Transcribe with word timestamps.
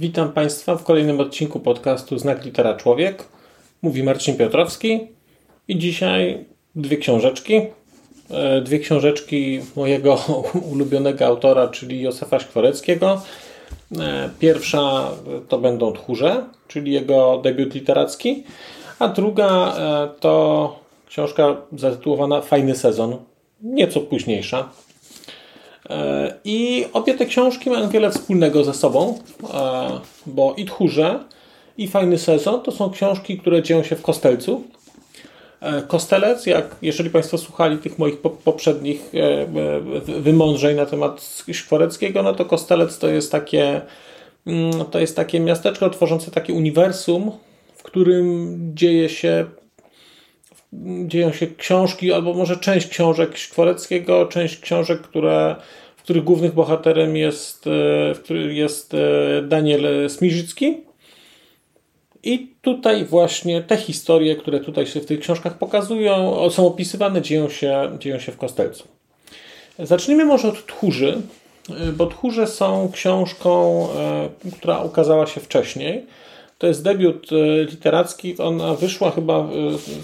Witam 0.00 0.32
Państwa 0.32 0.76
w 0.76 0.84
kolejnym 0.84 1.20
odcinku 1.20 1.60
podcastu 1.60 2.18
Znak 2.18 2.44
Litera 2.44 2.74
Człowiek. 2.74 3.24
Mówi 3.82 4.02
Marcin 4.02 4.36
Piotrowski 4.36 5.00
i 5.68 5.78
dzisiaj 5.78 6.44
dwie 6.76 6.96
książeczki. 6.96 7.60
E, 8.30 8.60
dwie 8.60 8.78
książeczki 8.78 9.60
mojego 9.76 10.18
ulubionego 10.72 11.26
autora, 11.26 11.68
czyli 11.68 12.02
Józefa 12.02 12.40
Szkworeckiego. 12.40 13.22
E, 13.98 14.30
pierwsza 14.38 15.10
to 15.48 15.58
będą 15.58 15.92
Tchórze, 15.92 16.44
czyli 16.68 16.92
jego 16.92 17.40
debiut 17.44 17.74
literacki, 17.74 18.44
a 18.98 19.08
druga 19.08 19.76
e, 19.76 20.08
to 20.20 20.78
książka 21.08 21.56
zatytułowana 21.76 22.40
Fajny 22.40 22.76
sezon, 22.76 23.16
nieco 23.62 24.00
późniejsza. 24.00 24.68
I 26.44 26.86
obie 26.92 27.14
te 27.14 27.26
książki 27.26 27.70
mają 27.70 27.88
wiele 27.88 28.10
wspólnego 28.10 28.64
ze 28.64 28.74
sobą, 28.74 29.18
bo 30.26 30.54
i 30.56 30.64
Tchórze, 30.64 31.20
i 31.78 31.88
Fajny 31.88 32.18
sezon 32.18 32.62
to 32.62 32.72
są 32.72 32.90
książki, 32.90 33.38
które 33.38 33.62
dzieją 33.62 33.82
się 33.82 33.96
w 33.96 34.02
Kostelcu, 34.02 34.62
E, 35.60 35.82
Kostelec, 35.82 36.46
jak 36.46 36.76
jeżeli 36.82 37.10
Państwo 37.10 37.38
słuchali 37.38 37.78
tych 37.78 37.98
moich 37.98 38.18
poprzednich 38.44 39.12
e, 39.14 39.18
e, 39.18 40.20
wymądrzeń 40.20 40.76
na 40.76 40.86
temat 40.86 41.42
Szkworeckiego, 41.52 42.22
no 42.22 42.34
to 42.34 42.44
Kostelec 42.44 42.98
to 42.98 43.08
jest 43.08 43.32
takie 43.32 43.80
mm, 44.46 44.84
to 44.90 45.00
jest 45.00 45.16
takie 45.16 45.40
miasteczko 45.40 45.90
tworzące 45.90 46.30
takie 46.30 46.52
uniwersum, 46.52 47.32
w 47.76 47.82
którym 47.82 48.56
dzieje 48.74 49.08
się 49.08 49.44
dzieją 51.06 51.32
się 51.32 51.46
książki, 51.46 52.12
albo 52.12 52.34
może 52.34 52.56
część 52.56 52.88
książek 52.88 53.36
Szkworeckiego, 53.36 54.26
część 54.26 54.60
książek, 54.60 55.00
które, 55.00 55.56
których 56.08 56.24
głównym 56.24 56.52
bohaterem 56.52 57.16
jest, 57.16 57.68
których 58.14 58.56
jest 58.56 58.96
Daniel 59.42 60.10
Smiżycki. 60.10 60.80
I 62.22 62.52
tutaj 62.62 63.04
właśnie 63.04 63.62
te 63.62 63.76
historie, 63.76 64.36
które 64.36 64.60
tutaj 64.60 64.86
się 64.86 65.00
w 65.00 65.06
tych 65.06 65.20
książkach 65.20 65.58
pokazują, 65.58 66.36
są 66.50 66.66
opisywane, 66.66 67.22
dzieją 67.22 67.48
się, 67.48 67.96
dzieją 67.98 68.18
się 68.18 68.32
w 68.32 68.36
Kostelcu. 68.36 68.88
Zacznijmy 69.78 70.24
może 70.24 70.48
od 70.48 70.66
Tchórzy, 70.66 71.22
bo 71.96 72.06
Tchórze 72.06 72.46
są 72.46 72.90
książką, 72.92 73.86
e, 73.96 74.50
która 74.58 74.80
ukazała 74.80 75.26
się 75.26 75.40
wcześniej. 75.40 76.06
To 76.58 76.66
jest 76.66 76.82
debiut 76.82 77.28
e, 77.32 77.64
literacki. 77.64 78.38
Ona 78.38 78.74
wyszła 78.74 79.10
chyba, 79.10 79.38
e, 79.38 79.48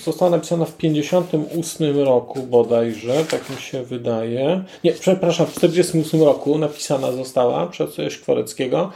została 0.05 0.30
napisana 0.30 0.64
w 0.64 0.77
58 0.77 2.00
roku 2.00 2.42
bodajże, 2.42 3.24
tak 3.30 3.50
mi 3.50 3.56
się 3.56 3.83
wydaje. 3.83 4.64
Nie, 4.84 4.92
przepraszam, 4.92 5.47
w 5.47 5.55
48 5.55 6.22
roku 6.22 6.58
napisana 6.58 7.12
została 7.12 7.66
przez 7.66 7.97
Szkworeckiego. 8.10 8.92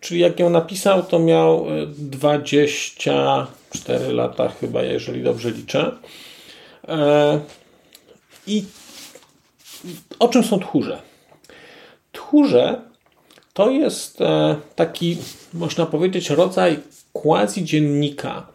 Czyli 0.00 0.20
jak 0.20 0.40
ją 0.40 0.50
napisał, 0.50 1.02
to 1.02 1.18
miał 1.18 1.66
24 1.86 3.46
e, 3.88 4.12
lata 4.12 4.48
chyba, 4.48 4.82
jeżeli 4.82 5.22
dobrze 5.22 5.50
liczę. 5.50 5.92
I 8.46 8.64
o 10.18 10.28
czym 10.28 10.44
są 10.44 10.60
tchórze? 10.60 11.02
Tchórze 12.12 12.80
to 13.54 13.70
jest 13.70 14.18
taki, 14.76 15.16
można 15.54 15.86
powiedzieć, 15.86 16.30
rodzaj 16.30 16.78
quasi 17.22 17.64
dziennika. 17.64 18.46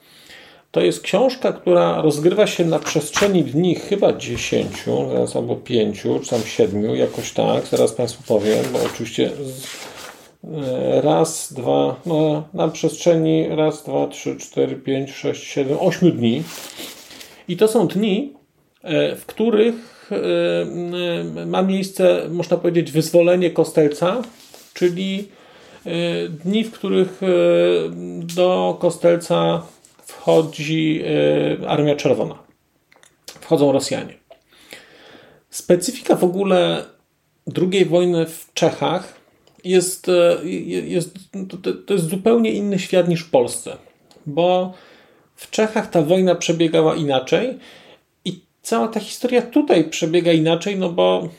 To 0.71 0.81
jest 0.81 1.01
książka, 1.01 1.53
która 1.53 2.01
rozgrywa 2.01 2.47
się 2.47 2.65
na 2.65 2.79
przestrzeni 2.79 3.43
dni 3.43 3.75
chyba 3.75 4.13
10, 4.13 4.67
albo 5.35 5.55
5, 5.55 6.01
czy 6.01 6.29
tam 6.29 6.41
7, 6.41 6.95
jakoś 6.95 7.31
tak, 7.31 7.65
zaraz 7.67 7.91
Państwu 7.91 8.23
powiem, 8.27 8.65
bo 8.73 8.79
oczywiście 8.85 9.31
E, 10.43 11.01
raz, 11.01 11.53
dwa, 11.53 12.01
no, 12.05 12.43
na 12.53 12.67
przestrzeni 12.67 13.47
raz, 13.49 13.83
dwa, 13.83 14.07
trzy, 14.07 14.35
cztery, 14.37 14.75
pięć, 14.75 15.11
sześć, 15.11 15.43
siedem, 15.43 15.77
ośmiu 15.79 16.11
dni. 16.11 16.43
I 17.47 17.57
to 17.57 17.67
są 17.67 17.87
dni, 17.87 18.33
e, 18.83 19.15
w 19.15 19.25
których 19.25 20.09
e, 20.11 21.45
ma 21.45 21.61
miejsce, 21.61 22.29
można 22.29 22.57
powiedzieć, 22.57 22.91
wyzwolenie 22.91 23.51
Kostelca, 23.51 24.21
czyli 24.73 25.27
dni, 26.29 26.63
w 26.63 26.71
których 26.71 27.21
do 28.35 28.77
Kostelca 28.79 29.61
wchodzi 29.97 31.03
Armia 31.67 31.95
Czerwona. 31.95 32.43
Wchodzą 33.25 33.71
Rosjanie. 33.71 34.13
Specyfika 35.49 36.15
w 36.15 36.23
ogóle 36.23 36.85
II 37.71 37.85
wojny 37.85 38.25
w 38.25 38.53
Czechach 38.53 39.13
jest, 39.63 40.09
e, 40.09 40.49
jest, 40.89 41.15
to 41.85 41.93
jest 41.93 42.09
zupełnie 42.09 42.51
inny 42.51 42.79
świat 42.79 43.07
niż 43.07 43.21
w 43.21 43.29
Polsce, 43.29 43.77
bo 44.25 44.73
w 45.35 45.49
Czechach 45.49 45.89
ta 45.89 46.01
wojna 46.01 46.35
przebiegała 46.35 46.95
inaczej 46.95 47.57
i 48.25 48.41
cała 48.61 48.87
ta 48.87 48.99
historia 48.99 49.41
tutaj 49.41 49.89
przebiega 49.89 50.31
inaczej, 50.31 50.77
no 50.77 50.89
bo 50.89 51.29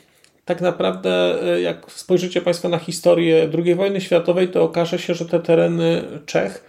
tak 0.45 0.61
naprawdę, 0.61 1.43
e, 1.53 1.61
jak 1.61 1.91
spojrzycie 1.91 2.41
Państwo 2.41 2.69
na 2.69 2.77
historię 2.77 3.49
II 3.65 3.75
wojny 3.75 4.01
światowej, 4.01 4.47
to 4.47 4.63
okaże 4.63 4.99
się, 4.99 5.13
że 5.13 5.25
te 5.25 5.39
tereny 5.39 6.03
Czech, 6.25 6.63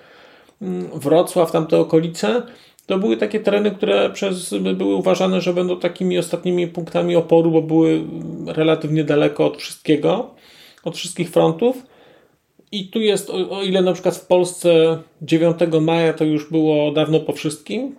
mm, 0.62 0.88
Wrocław, 0.94 1.52
tamte 1.52 1.78
okolice, 1.78 2.42
to 2.86 2.98
były 2.98 3.16
takie 3.16 3.40
tereny, 3.40 3.70
które 3.70 4.10
przez, 4.10 4.54
były 4.74 4.94
uważane, 4.94 5.40
że 5.40 5.52
będą 5.52 5.80
takimi 5.80 6.18
ostatnimi 6.18 6.68
punktami 6.68 7.16
oporu, 7.16 7.50
bo 7.50 7.62
były 7.62 8.04
relatywnie 8.46 9.04
daleko 9.04 9.46
od 9.46 9.56
wszystkiego 9.56 10.36
od 10.86 10.96
wszystkich 10.96 11.30
frontów. 11.30 11.82
I 12.72 12.88
tu 12.88 13.00
jest, 13.00 13.30
o, 13.30 13.50
o 13.50 13.62
ile 13.62 13.82
na 13.82 13.92
przykład 13.92 14.16
w 14.16 14.26
Polsce 14.26 14.98
9 15.22 15.56
maja 15.80 16.12
to 16.12 16.24
już 16.24 16.50
było 16.50 16.92
dawno 16.92 17.20
po 17.20 17.32
wszystkim, 17.32 17.96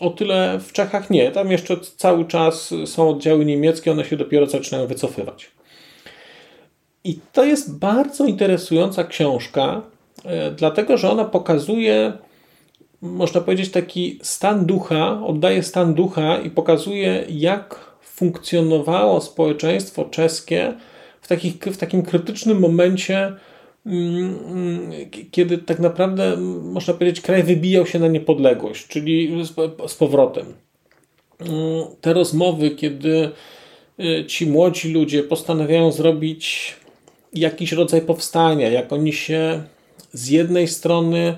o 0.00 0.10
tyle 0.10 0.58
w 0.60 0.72
Czechach 0.72 1.10
nie. 1.10 1.30
Tam 1.30 1.50
jeszcze 1.50 1.76
cały 1.96 2.24
czas 2.24 2.74
są 2.86 3.08
oddziały 3.08 3.44
niemieckie, 3.44 3.92
one 3.92 4.04
się 4.04 4.16
dopiero 4.16 4.46
zaczynają 4.46 4.86
wycofywać. 4.86 5.50
I 7.04 7.18
to 7.32 7.44
jest 7.44 7.78
bardzo 7.78 8.24
interesująca 8.24 9.04
książka, 9.04 9.82
e, 10.24 10.50
dlatego 10.50 10.96
że 10.96 11.10
ona 11.10 11.24
pokazuje, 11.24 12.12
można 13.02 13.40
powiedzieć, 13.40 13.70
taki 13.70 14.18
stan 14.22 14.66
ducha, 14.66 15.26
oddaje 15.26 15.62
stan 15.62 15.94
ducha 15.94 16.38
i 16.38 16.50
pokazuje, 16.50 17.24
jak 17.28 17.96
funkcjonowało 18.02 19.20
społeczeństwo 19.20 20.04
czeskie 20.04 20.74
w, 21.20 21.28
takich, 21.28 21.54
w 21.54 21.76
takim 21.76 22.02
krytycznym 22.02 22.60
momencie, 22.60 23.32
kiedy 25.30 25.58
tak 25.58 25.78
naprawdę, 25.78 26.36
można 26.62 26.94
powiedzieć, 26.94 27.20
kraj 27.20 27.42
wybijał 27.42 27.86
się 27.86 27.98
na 27.98 28.08
niepodległość, 28.08 28.86
czyli 28.86 29.44
z, 29.88 29.94
powrotem. 29.94 30.46
Mm, 31.40 31.84
te 32.00 32.12
rozmowy, 32.12 32.70
kiedy 32.70 33.30
y, 34.00 34.24
ci 34.26 34.46
młodzi 34.46 34.92
ludzie 34.92 35.22
postanawiają 35.22 35.92
zrobić 35.92 36.74
jakiś 37.34 37.72
rodzaj 37.72 38.00
powstania, 38.00 38.68
jak 38.68 38.92
oni 38.92 39.12
się 39.12 39.62
z 40.12 40.28
jednej 40.28 40.68
strony 40.68 41.36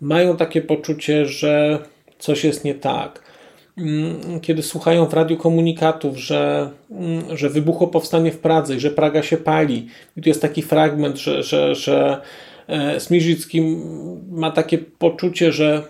mają 0.00 0.36
takie 0.36 0.62
poczucie, 0.62 1.26
że 1.26 1.78
coś 2.18 2.44
jest 2.44 2.64
nie 2.64 2.74
tak, 2.74 3.22
Mm, 3.22 3.29
kiedy 4.42 4.62
słuchają 4.62 5.06
w 5.06 5.14
radiu 5.14 5.36
komunikatów, 5.36 6.18
że, 6.18 6.70
mm, 6.90 7.36
że 7.36 7.48
wybuchło 7.48 7.88
powstanie 7.88 8.32
w 8.32 8.38
Pradze 8.38 8.76
i 8.76 8.80
że 8.80 8.90
Praga 8.90 9.22
się 9.22 9.36
pali. 9.36 9.86
I 10.16 10.22
tu 10.22 10.28
jest 10.28 10.42
taki 10.42 10.62
fragment, 10.62 11.18
że, 11.18 11.42
że, 11.42 11.74
że 11.74 12.20
e, 12.68 13.00
Smirzycki 13.00 13.76
ma 14.30 14.50
takie 14.50 14.78
poczucie, 14.78 15.52
że 15.52 15.82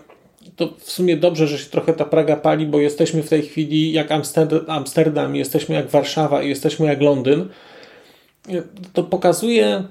to 0.55 0.73
w 0.77 0.91
sumie 0.91 1.17
dobrze, 1.17 1.47
że 1.47 1.57
się 1.57 1.69
trochę 1.69 1.93
ta 1.93 2.05
Praga 2.05 2.35
pali, 2.35 2.65
bo 2.65 2.79
jesteśmy 2.79 3.23
w 3.23 3.29
tej 3.29 3.41
chwili 3.41 3.91
jak 3.91 4.07
Amsterdam, 4.67 5.35
jesteśmy 5.35 5.75
jak 5.75 5.89
Warszawa 5.89 6.43
i 6.43 6.49
jesteśmy 6.49 6.85
jak 6.85 7.01
Londyn. 7.01 7.49
To 8.93 9.03
pokazuje 9.03 9.83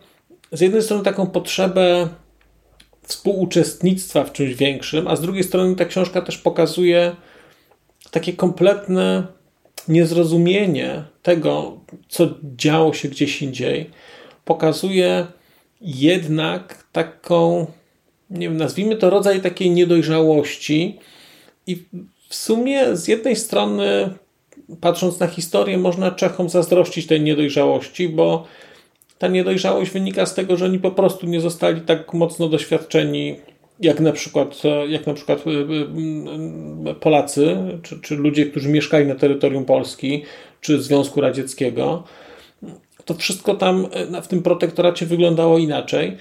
z 0.52 0.60
jednej 0.60 0.82
strony 0.82 1.04
taką 1.04 1.26
potrzebę 1.26 2.08
współuczestnictwa 3.02 4.24
w 4.24 4.32
czymś 4.32 4.54
większym, 4.54 5.08
a 5.08 5.16
z 5.16 5.20
drugiej 5.20 5.44
strony 5.44 5.76
ta 5.76 5.84
książka 5.84 6.22
też 6.22 6.38
pokazuje, 6.38 7.16
takie 8.10 8.32
kompletne 8.32 9.26
niezrozumienie 9.88 11.04
tego, 11.22 11.80
co 12.08 12.28
działo 12.56 12.92
się 12.92 13.08
gdzieś 13.08 13.42
indziej, 13.42 13.90
pokazuje 14.44 15.26
jednak 15.80 16.84
taką 16.92 17.66
nie 18.30 18.48
wiem, 18.48 18.56
nazwijmy 18.56 18.96
to 18.96 19.10
rodzaj 19.10 19.40
takiej 19.40 19.70
niedojrzałości 19.70 20.98
i 21.66 21.84
w 22.28 22.34
sumie 22.34 22.96
z 22.96 23.08
jednej 23.08 23.36
strony 23.36 24.14
patrząc 24.80 25.20
na 25.20 25.26
historię 25.26 25.78
można 25.78 26.10
Czechom 26.10 26.48
zazdrościć 26.48 27.06
tej 27.06 27.20
niedojrzałości, 27.20 28.08
bo 28.08 28.46
ta 29.18 29.28
niedojrzałość 29.28 29.90
wynika 29.90 30.26
z 30.26 30.34
tego, 30.34 30.56
że 30.56 30.64
oni 30.64 30.78
po 30.78 30.90
prostu 30.90 31.26
nie 31.26 31.40
zostali 31.40 31.80
tak 31.80 32.14
mocno 32.14 32.48
doświadczeni 32.48 33.36
jak 33.80 34.00
na 34.00 34.12
przykład, 34.12 34.62
jak 34.88 35.06
na 35.06 35.14
przykład 35.14 35.46
y, 35.46 35.50
y, 36.90 36.94
Polacy, 36.94 37.56
czy, 37.82 38.00
czy 38.00 38.16
ludzie, 38.16 38.46
którzy 38.46 38.68
mieszkali 38.68 39.06
na 39.06 39.14
terytorium 39.14 39.64
Polski, 39.64 40.24
czy 40.60 40.82
Związku 40.82 41.20
Radzieckiego. 41.20 42.04
To 43.04 43.14
wszystko 43.14 43.54
tam 43.54 43.86
w 44.22 44.26
tym 44.26 44.42
protektoracie 44.42 45.06
wyglądało 45.06 45.58
inaczej. 45.58 46.16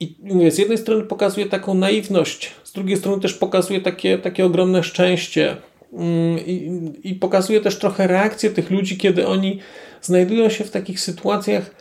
I 0.00 0.16
mówię, 0.20 0.50
z 0.50 0.58
jednej 0.58 0.78
strony 0.78 1.04
pokazuje 1.04 1.46
taką 1.46 1.74
naiwność, 1.74 2.50
z 2.64 2.72
drugiej 2.72 2.96
strony 2.96 3.22
też 3.22 3.34
pokazuje 3.34 3.80
takie, 3.80 4.18
takie 4.18 4.44
ogromne 4.44 4.82
szczęście. 4.82 5.56
Mm, 5.92 6.38
I, 6.46 6.92
I 7.04 7.14
pokazuje 7.14 7.60
też 7.60 7.78
trochę 7.78 8.06
reakcję 8.06 8.50
tych 8.50 8.70
ludzi, 8.70 8.96
kiedy 8.96 9.26
oni 9.26 9.58
znajdują 10.02 10.48
się 10.48 10.64
w 10.64 10.70
takich 10.70 11.00
sytuacjach, 11.00 11.74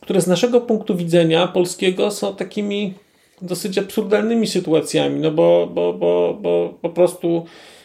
które 0.00 0.20
z 0.20 0.26
naszego 0.26 0.60
punktu 0.60 0.96
widzenia 0.96 1.46
polskiego 1.46 2.10
są 2.10 2.36
takimi 2.36 2.94
dosyć 3.42 3.78
absurdalnymi 3.78 4.46
sytuacjami, 4.46 5.20
no 5.20 5.30
bo, 5.30 5.68
bo, 5.74 5.92
bo, 5.92 6.38
bo 6.42 6.78
po 6.82 6.90
prostu 6.90 7.44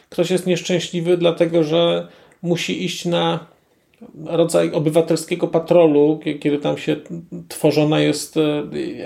ktoś 0.09 0.31
jest 0.31 0.47
nieszczęśliwy, 0.47 1.17
dlatego 1.17 1.63
że 1.63 2.07
musi 2.41 2.85
iść 2.85 3.05
na 3.05 3.47
rodzaj 4.25 4.71
obywatelskiego 4.71 5.47
patrolu, 5.47 6.19
kiedy 6.39 6.57
tam 6.57 6.77
się 6.77 6.95
tworzona 7.47 7.99
jest 7.99 8.37
e, 8.37 8.63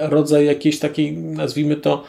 rodzaj 0.09 0.45
jakiejś 0.45 0.79
takiej, 0.79 1.17
nazwijmy 1.17 1.75
to, 1.75 2.03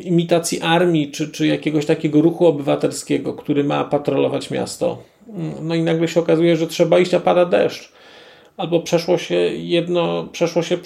imitacji 0.00 0.60
armii, 0.60 1.10
czy, 1.10 1.28
czy 1.28 1.46
jakiegoś 1.46 1.86
takiego 1.86 2.20
ruchu 2.20 2.46
obywatelskiego, 2.46 3.34
który 3.34 3.64
ma 3.64 3.84
patrolować 3.84 4.50
miasto. 4.50 5.02
No 5.62 5.74
i 5.74 5.82
nagle 5.82 6.08
się 6.08 6.20
okazuje, 6.20 6.56
że 6.56 6.66
trzeba 6.66 6.98
iść, 6.98 7.14
a 7.14 7.20
pada 7.20 7.44
deszcz 7.44 7.92
albo 8.58 8.80
przeszło 8.80 9.18
się 9.18 9.34
jedno, 9.56 10.28
przeszło 10.32 10.62
się 10.62 10.78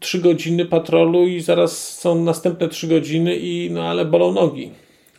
trzy 0.00 0.18
godziny 0.18 0.64
patrolu 0.64 1.26
i 1.26 1.40
zaraz 1.40 1.98
są 1.98 2.22
następne 2.22 2.68
trzy 2.68 2.88
godziny 2.88 3.36
i 3.36 3.70
no 3.70 3.84
ale 3.84 4.04
bolą 4.04 4.32
nogi, 4.32 4.70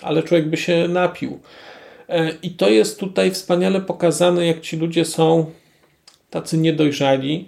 ale 0.01 0.23
człowiek 0.23 0.49
by 0.49 0.57
się 0.57 0.87
napił. 0.87 1.39
E, 2.09 2.31
I 2.43 2.51
to 2.51 2.69
jest 2.69 2.99
tutaj 2.99 3.31
wspaniale 3.31 3.81
pokazane, 3.81 4.45
jak 4.45 4.61
ci 4.61 4.77
ludzie 4.77 5.05
są 5.05 5.45
tacy 6.29 6.57
niedojrzali, 6.57 7.47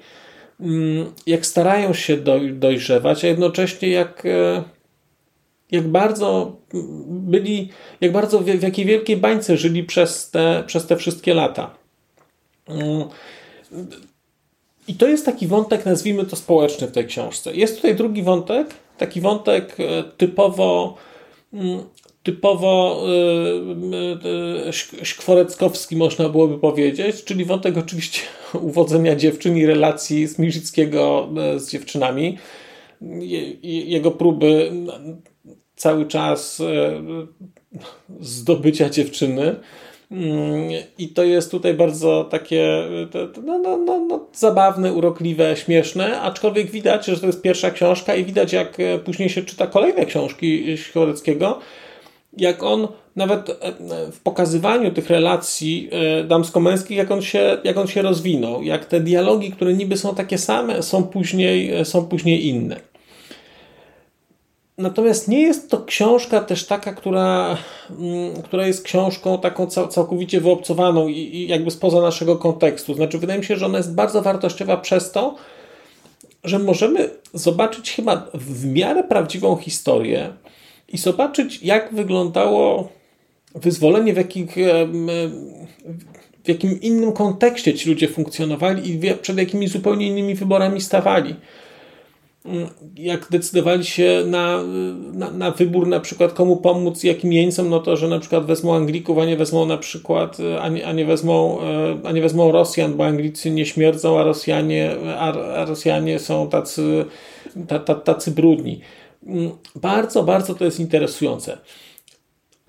mm, 0.60 1.14
jak 1.28 1.46
starają 1.46 1.94
się 1.94 2.18
dojrzewać, 2.54 3.26
a 3.26 3.28
jednocześnie 3.28 3.90
jak, 3.90 4.26
e, 4.26 4.64
jak 5.72 5.88
bardzo 5.88 6.56
byli, 7.08 7.70
jak 8.02 8.12
bardzo 8.12 8.40
w, 8.40 8.46
w 8.46 8.64
jakiej 8.64 8.86
wielkiej 8.86 9.18
bańce 9.18 9.58
żyli 9.58 9.84
przez 9.84 10.32
te, 10.32 10.64
przez 10.68 10.88
te 10.88 10.96
wszystkie 10.96 11.34
lata. 11.34 11.76
I 14.88 14.94
to 14.94 15.08
jest 15.08 15.26
taki 15.26 15.48
wątek, 15.48 15.86
nazwijmy 15.86 16.26
to 16.26 16.36
społeczny 16.36 16.88
w 16.88 16.92
tej 16.92 17.06
książce. 17.06 17.56
Jest 17.56 17.76
tutaj 17.76 17.96
drugi 17.96 18.24
wątek, 18.24 18.68
taki 18.98 19.22
wątek 19.22 19.78
e, 19.80 20.04
typowo 20.18 20.96
mm, 21.54 21.84
typowo 22.24 23.04
szkworeckowski 25.04 25.96
można 25.96 26.30
byłoby 26.30 26.60
powiedzieć, 26.60 27.24
czyli 27.24 27.46
wątek 27.46 27.78
oczywiście 27.78 28.22
uwodzenia 28.54 29.16
dziewczyn 29.16 29.58
i 29.58 29.66
relacji 29.66 30.28
Smirzyckiego 30.28 31.30
e, 31.38 31.60
z 31.60 31.72
dziewczynami. 31.72 32.38
Jego 33.64 34.12
próby 34.12 34.72
cały 35.76 36.06
czas 36.06 36.60
e, 36.60 37.02
zdobycia 38.20 38.90
dziewczyny 38.90 39.56
i 40.98 41.10
to 41.10 41.24
jest 41.24 41.52
tutaj 41.52 41.74
bardzo 41.74 42.24
takie 42.24 42.84
no, 43.46 43.60
no, 43.60 43.78
no, 43.78 44.00
no, 44.00 44.26
zabawne, 44.34 44.94
urokliwe, 44.94 45.56
śmieszne, 45.56 46.22
aczkolwiek 46.22 46.72
widać, 46.72 47.06
że 47.06 47.20
to 47.20 47.26
jest 47.26 47.42
pierwsza 47.42 47.72
książka 47.72 48.16
i 48.16 48.26
widać 48.26 48.54
jak 48.54 48.80
e, 48.80 49.00
później 49.00 49.30
się 49.30 49.44
czyta 49.44 49.68
kolejne 49.68 50.06
książki 50.06 50.78
Środeckiego, 50.78 51.60
jak 52.38 52.64
on 52.64 52.88
nawet 53.16 53.50
e, 53.50 53.74
w 54.12 54.20
pokazywaniu 54.20 54.92
tych 54.92 55.10
relacji 55.10 55.90
e, 55.92 56.24
damsko-męskich, 56.24 56.98
jak 56.98 57.12
on, 57.12 57.22
się, 57.22 57.58
jak 57.64 57.78
on 57.78 57.88
się 57.88 58.02
rozwinął, 58.02 58.64
jak 58.64 58.86
te 58.86 59.00
dialogi, 59.00 59.52
które 59.52 59.74
niby 59.74 59.98
są 59.98 60.16
takie 60.16 60.38
same, 60.38 60.84
są 60.84 61.04
później, 61.04 61.86
są 61.86 62.06
później 62.06 62.48
inne. 62.48 62.91
Natomiast 64.82 65.28
nie 65.28 65.42
jest 65.42 65.70
to 65.70 65.84
książka 65.86 66.42
też 66.42 66.66
taka, 66.66 66.94
która, 66.94 67.58
mm, 67.90 68.42
która 68.44 68.68
jest 68.68 68.84
książką 68.84 69.40
taką 69.40 69.68
całkowicie 69.68 70.42
wyobcowaną 70.42 71.08
i, 71.08 71.48
jakby 71.48 71.72
spoza 71.72 72.02
naszego 72.02 72.36
kontekstu. 72.36 72.94
Znaczy, 72.94 73.18
wydaje 73.18 73.40
mi 73.40 73.46
się, 73.46 73.56
że 73.56 73.66
ona 73.66 73.78
jest 73.78 73.96
bardzo 73.96 74.22
wartościowa 74.22 74.78
przez 74.78 75.12
to, 75.12 75.36
że 76.44 76.60
możemy 76.60 77.10
zobaczyć 77.34 77.92
chyba 77.92 78.28
w 78.34 78.66
miarę 78.66 79.04
prawdziwą 79.04 79.56
historię 79.56 80.34
i 80.88 80.98
zobaczyć, 80.98 81.64
jak 81.64 81.94
wyglądało 81.94 82.90
wyzwolenie, 83.56 84.14
w, 84.14 84.18
jakich, 84.18 84.56
w 86.44 86.48
jakim 86.48 86.82
innym 86.82 87.12
kontekście 87.12 87.74
ci 87.74 87.90
ludzie 87.90 88.08
funkcjonowali 88.08 88.92
i 88.92 89.00
przed 89.22 89.38
jakimi 89.38 89.68
zupełnie 89.68 90.08
innymi 90.08 90.36
wyborami 90.36 90.82
stawali 90.82 91.36
jak 92.96 93.28
decydowali 93.30 93.86
się 93.86 94.24
na, 94.28 94.64
na, 95.14 95.32
na, 95.32 95.52
wybór 95.52 95.88
na 95.88 96.00
przykład 96.00 96.34
komu 96.34 96.58
pomóc, 96.58 97.04
jakim 97.04 97.34
jeńcom, 97.34 97.70
no 97.70 97.80
to, 97.80 97.98
że 97.98 98.08
na 98.08 98.20
przykład 98.20 98.46
wezmą 98.46 98.76
Anglików, 98.76 99.18
a 99.18 99.26
nie 99.26 99.38
wezmą 99.38 99.66
na 99.66 99.78
przykład, 99.78 100.38
a 100.62 100.70
nie, 100.70 100.88
a 100.88 100.94
nie, 100.94 101.06
wezmą, 101.06 101.60
a 102.04 102.12
nie 102.12 102.22
wezmą 102.22 102.52
Rosjan, 102.52 102.94
bo 102.94 103.06
Anglicy 103.06 103.52
nie 103.52 103.66
śmierdzą, 103.66 104.20
a 104.20 104.24
Rosjanie, 104.24 104.96
a, 105.18 105.34
a 105.34 105.66
Rosjanie 105.66 106.20
są 106.20 106.50
tacy, 106.50 107.06
tacy 108.04 108.32
brudni. 108.32 108.82
Bardzo, 109.76 110.24
bardzo 110.24 110.56
to 110.56 110.66
jest 110.66 110.80
interesujące. 110.80 111.58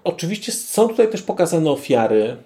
Oczywiście 0.05 0.53
są 0.53 0.89
tutaj 0.89 1.11
też 1.11 1.23
pokazane 1.23 1.71
ofiary, 1.71 2.37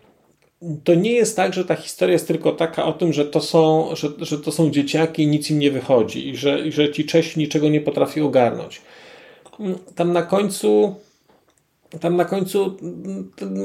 to 0.85 0.95
nie 0.95 1.13
jest 1.13 1.37
tak, 1.37 1.55
że 1.55 1.65
ta 1.65 1.75
historia 1.75 2.13
jest 2.13 2.29
tylko 2.29 2.53
taka 2.53 2.85
o 2.85 2.93
tym, 2.93 3.13
że 3.13 3.25
to 3.25 3.41
są, 3.41 3.89
że, 3.97 4.09
że 4.19 4.39
to 4.39 4.53
są 4.53 4.71
dzieciaki 4.71 5.23
i 5.23 5.27
nic 5.27 5.51
im 5.51 5.59
nie 5.59 5.71
wychodzi 5.71 6.29
i 6.29 6.37
że, 6.37 6.61
i 6.61 6.73
że 6.73 6.93
ci 6.93 7.05
Czesi 7.05 7.41
niczego 7.41 7.69
nie 7.69 7.81
potrafią 7.81 8.27
ogarnąć. 8.27 8.83
Tam 9.95 10.13
na 10.13 10.23
końcu 10.23 10.95
tam 12.01 12.17
na 12.17 12.25
końcu 12.25 12.77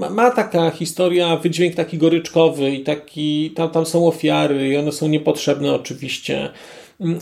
ma 0.09 0.31
taka 0.31 0.69
historia, 0.69 1.37
wydźwięk 1.37 1.75
taki 1.75 1.97
goryczkowy 1.97 2.71
i 2.71 2.83
taki, 2.83 3.51
tam, 3.51 3.69
tam 3.69 3.85
są 3.85 4.07
ofiary 4.07 4.67
i 4.67 4.77
one 4.77 4.91
są 4.91 5.07
niepotrzebne 5.07 5.73
oczywiście 5.73 6.49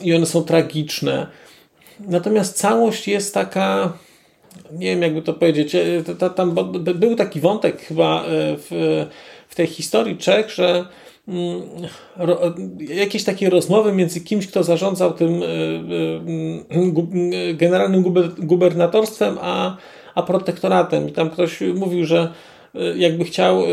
i 0.03 0.13
one 0.13 0.25
są 0.25 0.43
tragiczne. 0.43 1.27
Natomiast 1.99 2.57
całość 2.57 3.07
jest 3.07 3.33
taka, 3.33 3.93
nie 4.71 4.87
wiem 4.87 5.01
jakby 5.01 5.21
to 5.21 5.33
powiedzieć, 5.33 5.75
e, 5.75 6.03
tam 6.35 6.55
był 6.95 7.15
taki 7.15 7.39
wątek 7.39 7.81
chyba 7.81 8.23
e, 8.23 8.25
w 8.57 9.05
w 9.49 9.55
tej 9.55 9.67
historii 9.67 10.17
Czech, 10.17 10.49
że 10.49 10.85
mm, 11.27 11.61
jakieś 12.79 13.23
takie 13.23 13.49
rozmowy 13.49 13.91
między 13.91 14.21
kimś, 14.21 14.47
kto 14.47 14.63
zarządzał 14.63 15.13
tym 15.13 15.43
y, 15.43 15.45
y, 15.45 17.35
y, 17.35 17.53
generalnym 17.53 18.03
gubernatorstwem, 18.37 19.37
a, 19.41 19.77
a 20.15 20.23
protektoratem. 20.23 21.09
I 21.09 21.11
tam 21.11 21.29
ktoś 21.29 21.61
mówił, 21.61 22.05
że 22.05 22.33
jakby 22.95 23.23
chciał. 23.23 23.63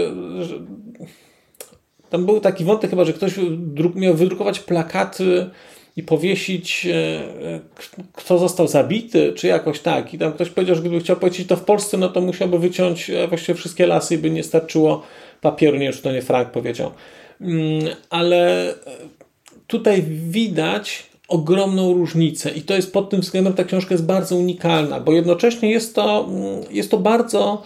Tam 2.10 2.26
był 2.26 2.40
taki 2.40 2.64
wątek 2.64 2.90
chyba, 2.90 3.04
że 3.04 3.12
ktoś 3.12 3.34
miał 3.94 4.14
wydrukować 4.14 4.60
plakaty 4.60 5.50
i 5.96 6.02
powiesić, 6.02 6.86
kto 8.12 8.38
został 8.38 8.68
zabity, 8.68 9.32
czy 9.32 9.46
jakoś 9.46 9.80
tak. 9.80 10.14
I 10.14 10.18
tam 10.18 10.32
ktoś 10.32 10.50
powiedział, 10.50 10.76
że 10.76 10.82
gdyby 10.82 11.00
chciał 11.00 11.16
powiedzieć 11.16 11.46
to 11.46 11.56
w 11.56 11.64
Polsce, 11.64 11.98
no 11.98 12.08
to 12.08 12.20
musiałby 12.20 12.58
wyciąć 12.58 13.10
właściwie 13.28 13.54
wszystkie 13.54 13.86
lasy 13.86 14.14
i 14.14 14.18
by 14.18 14.30
nie 14.30 14.42
starczyło 14.42 15.02
papieru, 15.40 15.76
nie 15.76 15.84
wiem, 15.84 15.92
czy 15.92 16.02
to 16.02 16.12
nie 16.12 16.22
Frank 16.22 16.50
powiedział. 16.50 16.90
Mm, 17.40 17.96
ale 18.10 18.74
tutaj 19.66 20.02
widać 20.30 21.02
ogromną 21.28 21.92
różnicę 21.92 22.50
i 22.50 22.62
to 22.62 22.74
jest 22.74 22.92
pod 22.92 23.10
tym 23.10 23.20
względem 23.20 23.54
ta 23.54 23.64
książka 23.64 23.94
jest 23.94 24.06
bardzo 24.06 24.36
unikalna, 24.36 25.00
bo 25.00 25.12
jednocześnie 25.12 25.70
jest 25.70 25.94
to, 25.94 26.26
mm, 26.28 26.62
jest 26.70 26.90
to 26.90 26.98
bardzo 26.98 27.62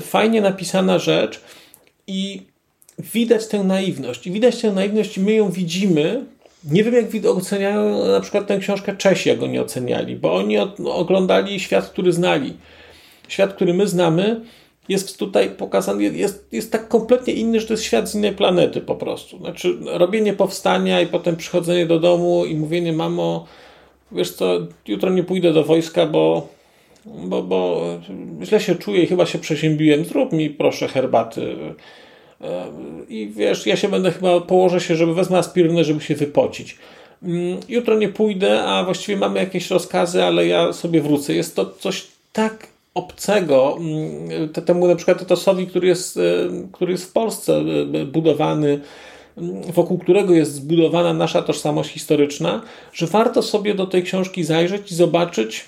fajnie 0.00 0.40
napisana 0.40 0.98
rzecz 0.98 1.40
i 2.06 2.42
widać 2.98 3.46
tę 3.46 3.64
naiwność. 3.64 4.26
I 4.26 4.30
widać 4.30 4.60
tę 4.60 4.72
naiwność 4.72 5.18
i 5.18 5.20
my 5.20 5.32
ją 5.32 5.50
widzimy. 5.50 6.24
Nie 6.64 6.84
wiem, 6.84 6.94
jak 6.94 7.36
oceniają 7.36 8.06
na 8.06 8.20
przykład 8.20 8.46
tę 8.46 8.58
książkę 8.58 8.96
Czesi, 8.96 9.28
jak 9.28 9.42
oni 9.42 9.58
oceniali, 9.58 10.16
bo 10.16 10.34
oni 10.34 10.58
oglądali 10.84 11.60
świat, 11.60 11.90
który 11.90 12.12
znali. 12.12 12.54
Świat, 13.28 13.54
który 13.54 13.74
my 13.74 13.86
znamy, 13.86 14.40
jest 14.88 15.18
tutaj 15.18 15.50
pokazany, 15.50 16.04
jest, 16.04 16.48
jest 16.52 16.72
tak 16.72 16.88
kompletnie 16.88 17.32
inny, 17.32 17.60
że 17.60 17.66
to 17.66 17.72
jest 17.72 17.84
świat 17.84 18.08
z 18.08 18.14
innej 18.14 18.32
planety 18.32 18.80
po 18.80 18.94
prostu. 18.94 19.38
Znaczy, 19.38 19.76
robienie 19.84 20.32
powstania 20.32 21.00
i 21.00 21.06
potem 21.06 21.36
przychodzenie 21.36 21.86
do 21.86 22.00
domu 22.00 22.44
i 22.44 22.54
mówienie, 22.54 22.92
mamo, 22.92 23.46
wiesz 24.12 24.32
co, 24.32 24.58
jutro 24.86 25.10
nie 25.10 25.24
pójdę 25.24 25.52
do 25.52 25.64
wojska, 25.64 26.06
bo, 26.06 26.48
bo, 27.06 27.42
bo 27.42 27.84
źle 28.42 28.60
się 28.60 28.74
czuję 28.74 29.02
i 29.02 29.06
chyba 29.06 29.26
się 29.26 29.38
przeziębiłem, 29.38 30.04
zrób 30.04 30.32
mi 30.32 30.50
proszę 30.50 30.88
herbaty. 30.88 31.56
I 33.08 33.32
wiesz, 33.36 33.66
ja 33.66 33.76
się 33.76 33.88
będę 33.88 34.10
chyba, 34.10 34.40
położę 34.40 34.80
się, 34.80 34.96
żeby 34.96 35.14
wezmę 35.14 35.38
aspirynę, 35.38 35.84
żeby 35.84 36.00
się 36.00 36.14
wypocić. 36.14 36.76
Mm, 37.22 37.60
jutro 37.68 37.98
nie 37.98 38.08
pójdę, 38.08 38.62
a 38.62 38.84
właściwie 38.84 39.18
mamy 39.18 39.40
jakieś 39.40 39.70
rozkazy, 39.70 40.24
ale 40.24 40.46
ja 40.46 40.72
sobie 40.72 41.00
wrócę. 41.00 41.34
Jest 41.34 41.56
to 41.56 41.66
coś 41.66 42.06
tak 42.32 42.66
obcego 42.94 43.76
mm, 43.80 44.48
temu 44.48 44.88
na 44.88 44.96
przykład 44.96 45.22
etosowi, 45.22 45.66
który 45.66 45.88
jest, 45.88 46.16
e, 46.16 46.20
który 46.72 46.92
jest 46.92 47.04
w 47.04 47.12
Polsce 47.12 47.56
e, 47.94 48.04
budowany, 48.04 48.80
mm, 49.38 49.62
wokół 49.62 49.98
którego 49.98 50.34
jest 50.34 50.54
zbudowana 50.54 51.14
nasza 51.14 51.42
tożsamość 51.42 51.90
historyczna, 51.90 52.62
że 52.92 53.06
warto 53.06 53.42
sobie 53.42 53.74
do 53.74 53.86
tej 53.86 54.02
książki 54.02 54.44
zajrzeć 54.44 54.92
i 54.92 54.94
zobaczyć, 54.94 55.64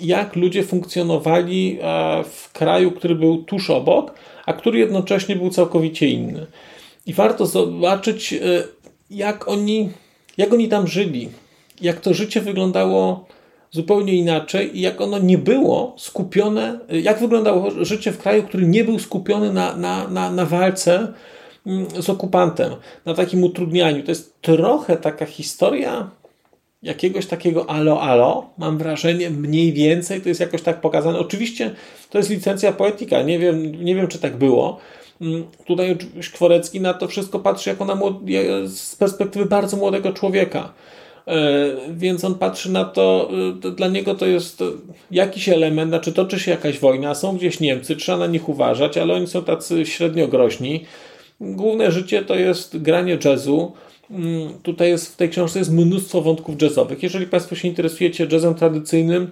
jak 0.00 0.36
ludzie 0.36 0.62
funkcjonowali 0.62 1.78
e, 1.82 2.24
w 2.24 2.52
kraju, 2.52 2.92
który 2.92 3.14
był 3.14 3.42
tuż 3.42 3.70
obok, 3.70 4.14
a 4.46 4.52
który 4.52 4.78
jednocześnie 4.78 5.36
był 5.36 5.50
całkowicie 5.50 6.08
inny. 6.08 6.46
I 7.06 7.12
warto 7.12 7.46
zobaczyć, 7.46 8.34
jak 9.10 9.48
oni, 9.48 9.90
jak 10.36 10.52
oni 10.52 10.68
tam 10.68 10.86
żyli, 10.86 11.28
jak 11.80 12.00
to 12.00 12.14
życie 12.14 12.40
wyglądało 12.40 13.26
zupełnie 13.70 14.14
inaczej 14.14 14.78
i 14.78 14.80
jak 14.80 15.00
ono 15.00 15.18
nie 15.18 15.38
było 15.38 15.94
skupione, 15.98 16.78
jak 16.88 17.20
wyglądało 17.20 17.70
życie 17.84 18.12
w 18.12 18.18
kraju, 18.18 18.42
który 18.42 18.66
nie 18.66 18.84
był 18.84 18.98
skupiony 18.98 19.52
na, 19.52 19.76
na, 19.76 20.08
na, 20.08 20.30
na 20.30 20.46
walce 20.46 21.12
mm, 21.66 21.86
z 22.02 22.10
okupantem, 22.10 22.72
na 23.04 23.14
takim 23.14 23.44
utrudnianiu. 23.44 24.02
To 24.02 24.10
jest 24.10 24.42
trochę 24.42 24.96
taka 24.96 25.26
historia 25.26 26.10
jakiegoś 26.84 27.26
takiego 27.26 27.70
alo 27.70 28.00
alo, 28.00 28.50
mam 28.58 28.78
wrażenie, 28.78 29.30
mniej 29.30 29.72
więcej 29.72 30.20
to 30.20 30.28
jest 30.28 30.40
jakoś 30.40 30.62
tak 30.62 30.80
pokazane. 30.80 31.18
Oczywiście 31.18 31.70
to 32.10 32.18
jest 32.18 32.30
licencja 32.30 32.72
poetyka, 32.72 33.22
nie 33.22 33.38
wiem, 33.38 33.84
nie 33.84 33.94
wiem 33.94 34.08
czy 34.08 34.18
tak 34.18 34.36
było. 34.36 34.78
Mm, 35.20 35.44
tutaj 35.66 35.96
Szkworecki 36.20 36.80
na 36.80 36.94
to 36.94 37.08
wszystko 37.08 37.38
patrzy 37.38 37.70
jako 37.70 37.84
na 37.84 37.94
młod... 37.94 38.16
z 38.66 38.96
perspektywy 38.96 39.46
bardzo 39.46 39.76
młodego 39.76 40.12
człowieka. 40.12 40.72
E, 41.26 41.36
więc 41.90 42.24
on 42.24 42.34
patrzy 42.34 42.72
na 42.72 42.84
to, 42.84 43.30
e, 43.64 43.70
dla 43.70 43.88
niego 43.88 44.14
to 44.14 44.26
jest 44.26 44.64
jakiś 45.10 45.48
element, 45.48 45.90
znaczy 45.90 46.12
toczy 46.12 46.40
się 46.40 46.50
jakaś 46.50 46.78
wojna, 46.78 47.14
są 47.14 47.36
gdzieś 47.36 47.60
Niemcy, 47.60 47.96
trzeba 47.96 48.18
na 48.18 48.26
nich 48.26 48.48
uważać, 48.48 48.98
ale 48.98 49.14
oni 49.14 49.26
są 49.26 49.44
tacy 49.44 49.86
średnio 49.86 50.28
groźni. 50.28 50.84
Główne 51.40 51.92
życie 51.92 52.22
to 52.22 52.34
jest 52.34 52.78
granie 52.78 53.18
jazzu. 53.24 53.72
Mm, 54.10 54.58
tutaj 54.62 54.88
jest 54.88 55.12
w 55.12 55.16
tej 55.16 55.30
książce 55.30 55.58
jest 55.58 55.72
mnóstwo 55.72 56.20
wątków 56.20 56.62
jazzowych. 56.62 57.02
Jeżeli 57.02 57.26
Państwo 57.26 57.56
się 57.56 57.68
interesujecie 57.68 58.26
jazzem 58.32 58.54
tradycyjnym, 58.54 59.30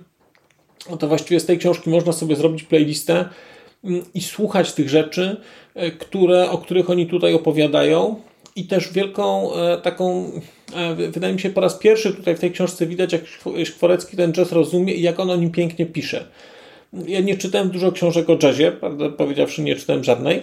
to 0.98 1.08
właściwie 1.08 1.40
z 1.40 1.46
tej 1.46 1.58
książki 1.58 1.90
można 1.90 2.12
sobie 2.12 2.36
zrobić 2.36 2.62
playlistę 2.62 3.28
mm, 3.84 4.04
i 4.14 4.20
słuchać 4.20 4.72
tych 4.72 4.88
rzeczy, 4.88 5.36
e, 5.74 5.90
które, 5.90 6.50
o 6.50 6.58
których 6.58 6.90
oni 6.90 7.06
tutaj 7.06 7.34
opowiadają. 7.34 8.16
I 8.56 8.64
też 8.64 8.92
wielką 8.92 9.50
taką 9.82 10.32
wydaje 10.96 11.34
mi 11.34 11.40
się 11.40 11.50
po 11.50 11.60
raz 11.60 11.78
pierwszy 11.78 12.14
tutaj 12.14 12.36
w 12.36 12.40
tej 12.40 12.52
książce 12.52 12.86
widać, 12.86 13.12
jak 13.12 13.22
Szkworecki 13.64 14.16
ten 14.16 14.32
jazz 14.32 14.52
rozumie 14.52 14.94
i 14.94 15.02
jak 15.02 15.20
on 15.20 15.30
o 15.30 15.36
nim 15.36 15.50
pięknie 15.50 15.86
pisze. 15.86 16.24
Ja 16.92 17.20
nie 17.20 17.36
czytałem 17.36 17.70
dużo 17.70 17.92
książek 17.92 18.30
o 18.30 18.38
jazzie, 18.42 18.72
prawdę 18.72 19.10
powiedziawszy 19.10 19.62
nie 19.62 19.76
czytałem 19.76 20.04
żadnej. 20.04 20.42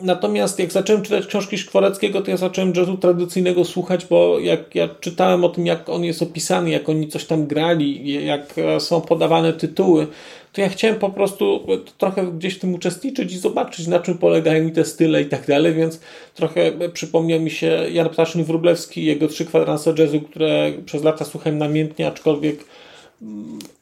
Natomiast 0.00 0.58
jak 0.58 0.72
zacząłem 0.72 1.02
czytać 1.02 1.26
książki 1.26 1.58
Szkworeckiego, 1.58 2.22
to 2.22 2.30
ja 2.30 2.36
zacząłem 2.36 2.72
jazzu 2.76 2.96
tradycyjnego 2.96 3.64
słuchać, 3.64 4.06
bo 4.06 4.38
jak 4.38 4.74
ja 4.74 4.88
czytałem 5.00 5.44
o 5.44 5.48
tym, 5.48 5.66
jak 5.66 5.88
on 5.88 6.04
jest 6.04 6.22
opisany, 6.22 6.70
jak 6.70 6.88
oni 6.88 7.08
coś 7.08 7.24
tam 7.24 7.46
grali, 7.46 8.24
jak 8.26 8.54
są 8.78 9.00
podawane 9.00 9.52
tytuły, 9.52 10.06
to 10.52 10.60
ja 10.60 10.68
chciałem 10.68 10.98
po 10.98 11.10
prostu 11.10 11.66
trochę 11.98 12.26
gdzieś 12.26 12.54
w 12.54 12.60
tym 12.60 12.74
uczestniczyć 12.74 13.32
i 13.32 13.38
zobaczyć, 13.38 13.86
na 13.86 14.00
czym 14.00 14.18
polegają 14.18 14.70
te 14.70 14.84
style 14.84 15.22
i 15.22 15.26
tak 15.26 15.46
dalej, 15.46 15.74
więc 15.74 16.00
trochę 16.34 16.72
przypomniał 16.92 17.40
mi 17.40 17.50
się 17.50 17.86
Jan 17.92 18.08
Ptaszyn-Wróblewski 18.08 19.02
jego 19.02 19.28
trzy 19.28 19.44
kwadranse 19.44 19.94
jazzu, 19.98 20.20
które 20.20 20.72
przez 20.86 21.04
lata 21.04 21.24
słuchałem 21.24 21.58
namiętnie, 21.58 22.06
aczkolwiek 22.06 22.64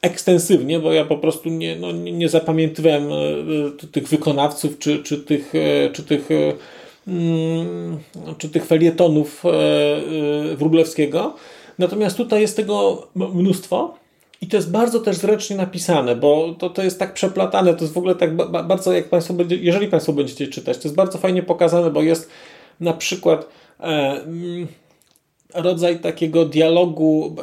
ekstensywnie, 0.02 0.78
bo 0.78 0.92
ja 0.92 1.04
po 1.04 1.18
prostu 1.18 1.48
nie, 1.48 1.76
no, 1.76 1.92
nie 1.92 2.28
zapamiętywałem 2.28 3.12
e, 3.12 3.14
e, 3.14 3.86
tych 3.92 4.08
wykonawców 4.08 4.78
czy, 4.78 5.02
czy 5.02 5.18
tych, 5.18 5.54
e, 5.54 5.90
czy 5.90 6.02
tych 6.02 6.28
mm, 7.08 7.98
czy 8.38 8.48
tych 8.48 8.66
felietonów 8.66 9.42
Wróblewskiego. 10.56 11.34
Natomiast 11.78 12.16
tutaj 12.16 12.40
jest 12.40 12.56
tego 12.56 13.06
mnóstwo 13.14 13.94
i 14.40 14.46
to 14.46 14.56
jest 14.56 14.70
bardzo 14.70 15.00
też 15.00 15.16
zręcznie 15.16 15.56
napisane, 15.56 16.16
bo 16.16 16.54
to, 16.58 16.70
to 16.70 16.82
jest 16.82 16.98
tak 16.98 17.14
przeplatane, 17.14 17.74
to 17.74 17.80
jest 17.80 17.94
w 17.94 17.98
ogóle 17.98 18.14
tak 18.14 18.36
bardzo, 18.66 18.92
jak 18.92 19.08
Państwo 19.08 19.34
będzie, 19.34 19.56
jeżeli 19.56 19.88
Państwo 19.88 20.12
będziecie 20.12 20.48
czytać, 20.48 20.78
to 20.78 20.82
jest 20.84 20.96
bardzo 20.96 21.18
fajnie 21.18 21.42
pokazane, 21.42 21.90
bo 21.90 22.02
jest 22.02 22.30
na 22.80 22.92
przykład 22.92 23.48
e, 23.80 23.84
mm, 23.84 24.66
rodzaj 25.54 25.99
takiego 25.99 26.44
dialogu, 26.44 27.37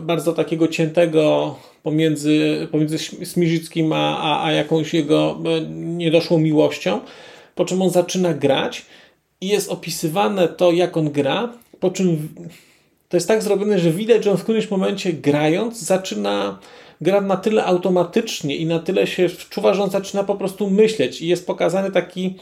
bardzo 0.00 0.32
takiego 0.32 0.68
ciętego 0.68 1.56
pomiędzy, 1.82 2.68
pomiędzy 2.70 2.98
Smirzyckim 3.24 3.92
a, 3.92 4.18
a, 4.18 4.44
a 4.44 4.52
jakąś 4.52 4.94
jego 4.94 5.38
e, 5.44 5.60
niedoszłą 5.70 6.38
miłością, 6.38 7.00
po 7.54 7.64
czym 7.64 7.82
on 7.82 7.90
zaczyna 7.90 8.34
grać 8.34 8.86
i 9.40 9.48
jest 9.48 9.70
opisywane 9.70 10.48
to, 10.48 10.72
jak 10.72 10.96
on 10.96 11.10
gra, 11.10 11.52
po 11.80 11.90
czym 11.90 12.28
to 13.08 13.16
jest 13.16 13.28
tak 13.28 13.42
zrobione, 13.42 13.78
że 13.78 13.90
widać, 13.90 14.24
że 14.24 14.30
on 14.30 14.36
w 14.36 14.42
którymś 14.42 14.70
momencie 14.70 15.12
grając 15.12 15.80
zaczyna 15.80 16.58
grać 17.00 17.24
na 17.26 17.36
tyle 17.36 17.64
automatycznie 17.64 18.56
i 18.56 18.66
na 18.66 18.78
tyle 18.78 19.06
się 19.06 19.28
wczuwa, 19.28 19.74
że 19.74 19.82
on 19.82 19.90
zaczyna 19.90 20.24
po 20.24 20.34
prostu 20.34 20.70
myśleć 20.70 21.22
i 21.22 21.28
jest 21.28 21.46
pokazany 21.46 21.90
taki 21.90 22.34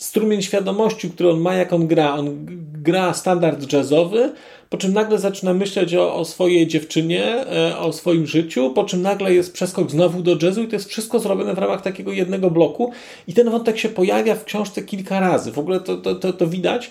strumień 0.00 0.42
świadomości, 0.42 1.10
który 1.10 1.30
on 1.30 1.40
ma, 1.40 1.54
jak 1.54 1.72
on 1.72 1.86
gra. 1.86 2.14
On 2.14 2.46
gra 2.82 3.14
standard 3.14 3.72
jazzowy, 3.72 4.32
po 4.70 4.78
czym 4.78 4.92
nagle 4.92 5.18
zaczyna 5.18 5.54
myśleć 5.54 5.94
o, 5.94 6.14
o 6.14 6.24
swojej 6.24 6.66
dziewczynie, 6.66 7.46
e, 7.46 7.78
o 7.78 7.92
swoim 7.92 8.26
życiu, 8.26 8.70
po 8.74 8.84
czym 8.84 9.02
nagle 9.02 9.34
jest 9.34 9.52
przeskok 9.52 9.90
znowu 9.90 10.22
do 10.22 10.36
jazzu 10.42 10.62
i 10.62 10.68
to 10.68 10.76
jest 10.76 10.88
wszystko 10.88 11.18
zrobione 11.18 11.54
w 11.54 11.58
ramach 11.58 11.82
takiego 11.82 12.12
jednego 12.12 12.50
bloku 12.50 12.92
i 13.28 13.32
ten 13.32 13.50
wątek 13.50 13.78
się 13.78 13.88
pojawia 13.88 14.34
w 14.34 14.44
książce 14.44 14.82
kilka 14.82 15.20
razy. 15.20 15.52
W 15.52 15.58
ogóle 15.58 15.80
to, 15.80 15.96
to, 15.96 16.14
to, 16.14 16.32
to 16.32 16.46
widać, 16.46 16.90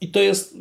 i 0.00 0.08
to 0.08 0.20
jest, 0.20 0.58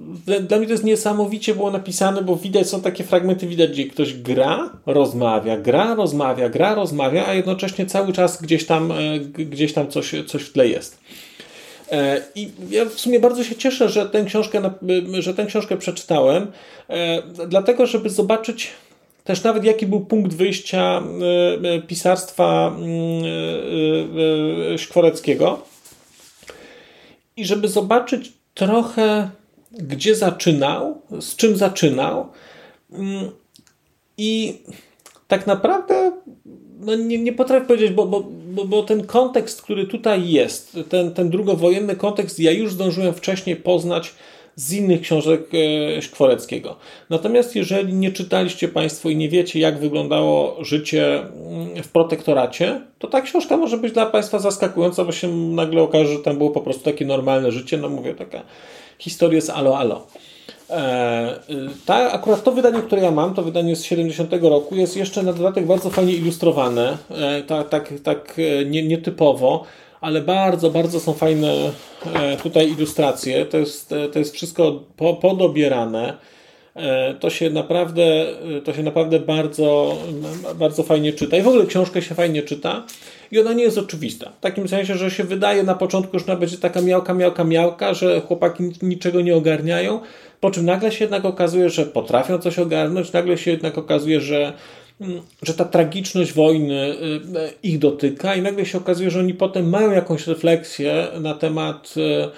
dla 0.47 0.57
mnie 0.57 0.67
to 0.67 0.73
jest 0.73 0.83
niesamowicie 0.83 1.55
było 1.55 1.71
napisane, 1.71 2.21
bo 2.21 2.35
widać, 2.35 2.69
są 2.69 2.81
takie 2.81 3.03
fragmenty, 3.03 3.47
widać, 3.47 3.71
gdzie 3.71 3.85
ktoś 3.85 4.13
gra, 4.13 4.69
rozmawia, 4.85 5.57
gra, 5.57 5.95
rozmawia, 5.95 6.49
gra, 6.49 6.75
rozmawia, 6.75 7.27
a 7.27 7.33
jednocześnie 7.33 7.85
cały 7.85 8.13
czas 8.13 8.41
gdzieś 8.41 8.65
tam, 8.65 8.91
e, 8.91 9.19
gdzieś 9.19 9.73
tam 9.73 9.87
coś, 9.87 10.15
coś 10.27 10.43
w 10.43 10.53
tle 10.53 10.67
jest. 10.67 10.99
E, 11.91 12.21
I 12.35 12.51
ja 12.69 12.85
w 12.85 12.99
sumie 12.99 13.19
bardzo 13.19 13.43
się 13.43 13.55
cieszę, 13.55 13.89
że 13.89 14.09
tę 14.09 14.25
książkę, 14.25 14.71
że 15.19 15.33
tę 15.33 15.45
książkę 15.45 15.77
przeczytałem, 15.77 16.47
e, 16.89 17.21
dlatego, 17.47 17.85
żeby 17.85 18.09
zobaczyć 18.09 18.71
też 19.23 19.43
nawet 19.43 19.63
jaki 19.63 19.85
był 19.85 19.99
punkt 19.99 20.33
wyjścia 20.33 21.03
pisarstwa 21.87 22.75
Szkworeckiego 24.77 25.65
i 27.37 27.45
żeby 27.45 27.67
zobaczyć, 27.67 28.33
trochę 28.53 29.29
gdzie 29.71 30.15
zaczynał, 30.15 31.01
z 31.19 31.35
czym 31.35 31.57
zaczynał. 31.57 32.27
Mm, 32.91 33.31
I 34.17 34.59
tak 35.29 35.47
naprawdę 35.47 36.11
no 36.79 36.95
nie, 36.95 37.17
nie 37.17 37.33
potrafię 37.33 37.65
powiedzieć, 37.65 37.91
bo, 37.91 38.05
bo, 38.05 38.23
bo, 38.47 38.65
bo, 38.65 38.83
ten 38.83 39.07
kontekst, 39.07 39.61
który 39.61 39.87
tutaj 39.87 40.29
jest, 40.29 40.77
ten, 40.89 41.13
ten 41.13 41.29
drugowojenny 41.29 41.95
kontekst, 41.95 42.39
ja 42.39 42.51
już 42.51 42.73
zdążyłem 42.73 43.13
wcześniej 43.13 43.55
poznać 43.55 44.13
z 44.55 44.73
innych 44.73 45.01
książek 45.01 45.41
e, 45.97 46.01
Szkworeckiego. 46.01 46.75
Natomiast 47.09 47.55
jeżeli 47.55 47.93
nie 47.93 48.11
czytaliście 48.11 48.67
Państwo 48.67 49.09
i 49.09 49.15
nie 49.15 49.29
wiecie, 49.29 49.59
jak 49.59 49.79
wyglądało 49.79 50.63
życie 50.63 51.19
mm, 51.19 51.83
w 51.83 51.87
protektoracie, 51.87 52.81
to 52.99 53.07
ta 53.07 53.21
książka 53.21 53.57
może 53.57 53.77
być 53.77 53.93
dla 53.93 54.05
Państwa 54.05 54.39
zaskakująca, 54.39 55.05
bo 55.05 55.11
się 55.11 55.27
nagle 55.35 55.81
okaże, 55.81 56.13
że 56.13 56.19
tam 56.19 56.37
było 56.37 56.49
po 56.49 56.61
prostu 56.61 56.83
takie 56.83 57.05
normalne 57.05 57.51
życie. 57.51 57.77
No 57.77 57.89
mówię, 57.89 58.13
taka 58.13 58.41
historia 58.99 59.41
z 59.41 59.49
alo 59.49 59.77
alo. 59.77 60.07
E, 60.69 61.39
ta, 61.85 62.11
akurat 62.11 62.43
to 62.43 62.51
wydanie, 62.51 62.81
które 62.81 63.01
ja 63.01 63.11
mam, 63.11 63.33
to 63.33 63.43
wydanie 63.43 63.75
z 63.75 63.83
70 63.83 64.33
roku, 64.41 64.75
jest 64.75 64.97
jeszcze 64.97 65.23
na 65.23 65.33
dodatek 65.33 65.65
bardzo 65.65 65.89
fajnie 65.89 66.13
ilustrowane, 66.13 66.97
e, 67.09 67.43
tak, 67.43 67.69
tak, 67.69 67.93
tak 68.03 68.37
nie, 68.65 68.83
nietypowo 68.83 69.65
ale 70.01 70.21
bardzo, 70.21 70.69
bardzo 70.69 70.99
są 70.99 71.13
fajne 71.13 71.53
tutaj 72.43 72.71
ilustracje. 72.71 73.45
To 73.45 73.57
jest, 73.57 73.93
to 74.13 74.19
jest 74.19 74.33
wszystko 74.33 74.83
podobierane. 75.21 76.13
to 77.19 77.29
się 77.29 77.49
naprawdę, 77.49 78.25
to 78.63 78.73
się 78.73 78.83
naprawdę 78.83 79.19
bardzo, 79.19 79.97
bardzo 80.55 80.83
fajnie 80.83 81.13
czyta. 81.13 81.37
I 81.37 81.41
w 81.41 81.47
ogóle 81.47 81.65
książkę 81.65 82.01
się 82.01 82.15
fajnie 82.15 82.43
czyta 82.43 82.83
i 83.31 83.39
ona 83.39 83.53
nie 83.53 83.63
jest 83.63 83.77
oczywista. 83.77 84.31
W 84.39 84.39
takim 84.39 84.67
sensie, 84.67 84.95
że 84.95 85.11
się 85.11 85.23
wydaje 85.23 85.63
na 85.63 85.75
początku, 85.75 86.19
że 86.19 86.25
ona 86.25 86.35
będzie 86.35 86.57
taka 86.57 86.81
miałka, 86.81 87.13
miałka, 87.13 87.43
miałka, 87.43 87.93
że 87.93 88.21
chłopaki 88.21 88.63
niczego 88.81 89.21
nie 89.21 89.35
ogarniają, 89.35 89.99
po 90.39 90.51
czym 90.51 90.65
nagle 90.65 90.91
się 90.91 91.03
jednak 91.03 91.25
okazuje, 91.25 91.69
że 91.69 91.85
potrafią 91.85 92.39
coś 92.39 92.59
ogarnąć, 92.59 93.13
nagle 93.13 93.37
się 93.37 93.51
jednak 93.51 93.77
okazuje, 93.77 94.21
że 94.21 94.53
mm, 95.01 95.21
że 95.41 95.53
ta 95.53 95.65
tragiczność 95.65 96.33
wojny 96.33 96.75
y, 96.75 97.53
ich 97.63 97.79
dotyka 97.79 98.35
i 98.35 98.41
nagle 98.41 98.65
się 98.65 98.77
okazuje, 98.77 99.11
że 99.11 99.19
oni 99.19 99.33
potem 99.33 99.69
mają 99.69 99.91
jakąś 99.91 100.27
refleksję 100.27 101.07
na 101.19 101.33
temat 101.33 101.93
y, 101.97 102.29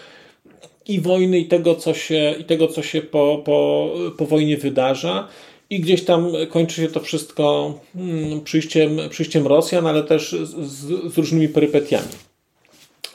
i 0.88 1.02
wojny, 1.02 1.40
i 1.40 1.46
tego, 1.46 1.76
co 1.76 1.94
się, 1.94 2.36
i 2.40 2.44
tego, 2.44 2.68
co 2.68 2.82
się 2.84 3.02
po, 3.02 3.42
po, 3.46 3.90
po 4.18 4.26
wojnie 4.26 4.58
wydarza. 4.58 5.28
I 5.72 5.80
gdzieś 5.80 6.06
tam 6.06 6.32
kończy 6.50 6.82
się 6.82 6.88
to 6.88 7.00
wszystko 7.00 7.74
mm, 7.96 8.42
przyjściem, 8.42 8.98
przyjściem 9.10 9.48
Rosjan, 9.48 9.88
ale 9.88 10.04
też 10.04 10.32
z, 10.32 11.14
z 11.14 11.18
różnymi 11.18 11.50
perypetiami. 11.50 12.08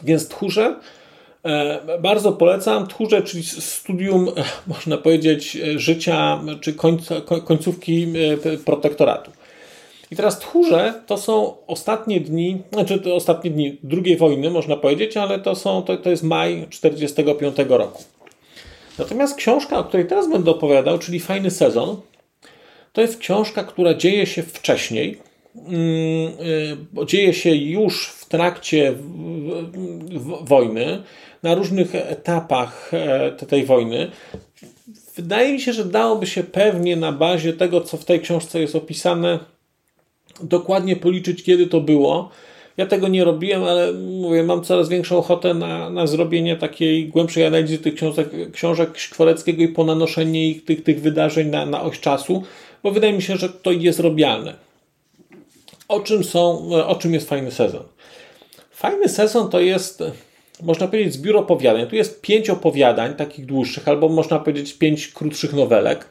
Więc 0.03 0.29
tchórze 0.29 0.77
e, 1.45 1.99
bardzo 1.99 2.33
polecam. 2.33 2.87
Tchórze, 2.87 3.23
czyli 3.23 3.45
studium, 3.45 4.29
e, 4.29 4.45
można 4.67 4.99
powiedzieć, 4.99 5.59
życia 5.77 6.41
czy 6.61 6.73
końca, 6.73 7.21
końcówki 7.21 8.07
e, 8.45 8.57
protektoratu. 8.57 9.31
I 10.11 10.17
teraz 10.17 10.39
tchórze 10.39 11.03
to 11.07 11.19
są 11.19 11.55
ostatnie 11.67 12.21
dni, 12.21 12.63
znaczy 12.73 12.99
to 12.99 13.15
ostatnie 13.15 13.51
dni 13.51 13.77
II 14.05 14.17
wojny, 14.17 14.51
można 14.51 14.77
powiedzieć, 14.77 15.17
ale 15.17 15.39
to, 15.39 15.55
są, 15.55 15.83
to, 15.83 15.97
to 15.97 16.11
jest 16.11 16.23
maj 16.23 16.67
1945 16.71 17.57
roku. 17.69 18.03
Natomiast 18.99 19.37
książka, 19.37 19.79
o 19.79 19.85
której 19.85 20.07
teraz 20.07 20.31
będę 20.31 20.51
opowiadał, 20.51 20.99
czyli 20.99 21.21
Fajny 21.21 21.51
sezon, 21.51 21.97
to 22.97 23.01
jest 23.01 23.19
książka, 23.19 23.65
która 23.65 23.95
dzieje 23.95 24.27
się 24.27 24.43
wcześniej. 24.43 25.19
Mm, 25.57 25.77
y, 27.03 27.07
dzieje 27.07 27.35
się 27.35 27.55
już 27.55 28.09
w 28.09 28.29
trakcie 28.29 28.95
wojny, 30.43 31.03
na 31.43 31.55
różnych 31.55 31.95
etapach 31.95 32.91
e, 32.95 33.31
tej 33.31 33.65
wojny. 33.65 34.11
Wydaje 35.17 35.53
mi 35.53 35.61
się, 35.61 35.73
że 35.73 35.85
dałoby 35.85 36.27
się 36.27 36.43
pewnie 36.43 36.97
na 36.97 37.13
bazie 37.13 37.53
tego, 37.53 37.81
co 37.81 37.97
w 37.97 38.05
tej 38.05 38.21
książce 38.21 38.61
jest 38.61 38.77
opisane, 38.77 39.39
dokładnie 40.43 40.97
policzyć, 40.97 41.43
kiedy 41.43 41.67
to 41.67 41.81
było. 41.81 42.31
Ja 42.77 42.87
tego 42.87 43.09
nie 43.09 43.25
robiłem, 43.25 43.65
ale 43.65 43.93
mówię, 43.93 44.43
mam 44.43 44.65
coraz 44.65 44.89
większą 44.89 45.19
ochotę 45.19 45.55
na, 45.55 45.91
na 45.91 46.07
zrobienie 46.07 46.57
takiej 46.57 47.09
głębszej 47.09 47.47
analizy 47.47 47.79
tych 47.79 47.95
książek, 47.95 48.29
książek 48.53 48.99
Szkworeckiego 48.99 49.63
i 49.63 49.69
ponanoszenie 49.69 50.51
ich, 50.51 50.65
tych, 50.65 50.83
tych 50.83 51.01
wydarzeń 51.01 51.49
na, 51.49 51.67
na 51.67 51.83
oś 51.83 52.01
czasu 52.01 52.43
bo 52.87 52.91
wydaje 52.93 53.13
mi 53.13 53.23
się, 53.23 53.37
że 53.37 53.49
to 53.49 53.73
jest 53.73 54.01
robialne. 54.01 54.55
O 55.89 56.01
czym, 56.01 56.25
są, 56.25 56.71
o 56.87 56.95
czym 56.95 57.15
jest 57.15 57.29
fajny 57.29 57.51
sezon? 57.51 57.83
Fajny 58.71 59.09
sezon 59.09 59.51
to 59.51 59.61
jest, 59.61 60.03
można 60.63 60.89
powiedzieć, 60.89 61.15
zbiór 61.15 61.37
opowiadań. 61.37 61.87
Tu 61.87 61.97
jest 61.97 62.21
pięć 62.21 62.51
opowiadań, 62.51 63.15
takich 63.15 63.47
dłuższych, 63.47 63.89
albo 63.89 64.09
można 64.09 64.39
powiedzieć 64.39 64.75
pięć 64.75 65.09
krótszych 65.09 65.53
nowelek, 65.53 66.09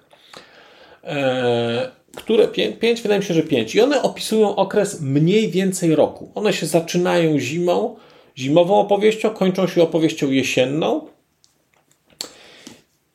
e, 1.04 1.92
które, 2.16 2.48
pięć, 2.48 2.80
pięć, 2.80 3.02
wydaje 3.02 3.20
mi 3.20 3.26
się, 3.26 3.34
że 3.34 3.44
pięć. 3.44 3.76
I 3.76 3.82
one 3.82 4.02
opisują 4.02 4.56
okres 4.56 5.02
mniej 5.02 5.52
więcej 5.52 5.96
roku. 5.96 6.32
One 6.36 6.54
się 6.54 6.66
zaczynają 6.66 7.40
zimą, 7.40 7.96
zimową 8.38 8.80
opowieścią, 8.80 9.30
kończą 9.30 9.68
się 9.68 9.84
opowieścią 9.84 10.32
jesienną. 10.32 11.08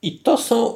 I 0.03 0.19
to 0.19 0.37
są. 0.37 0.75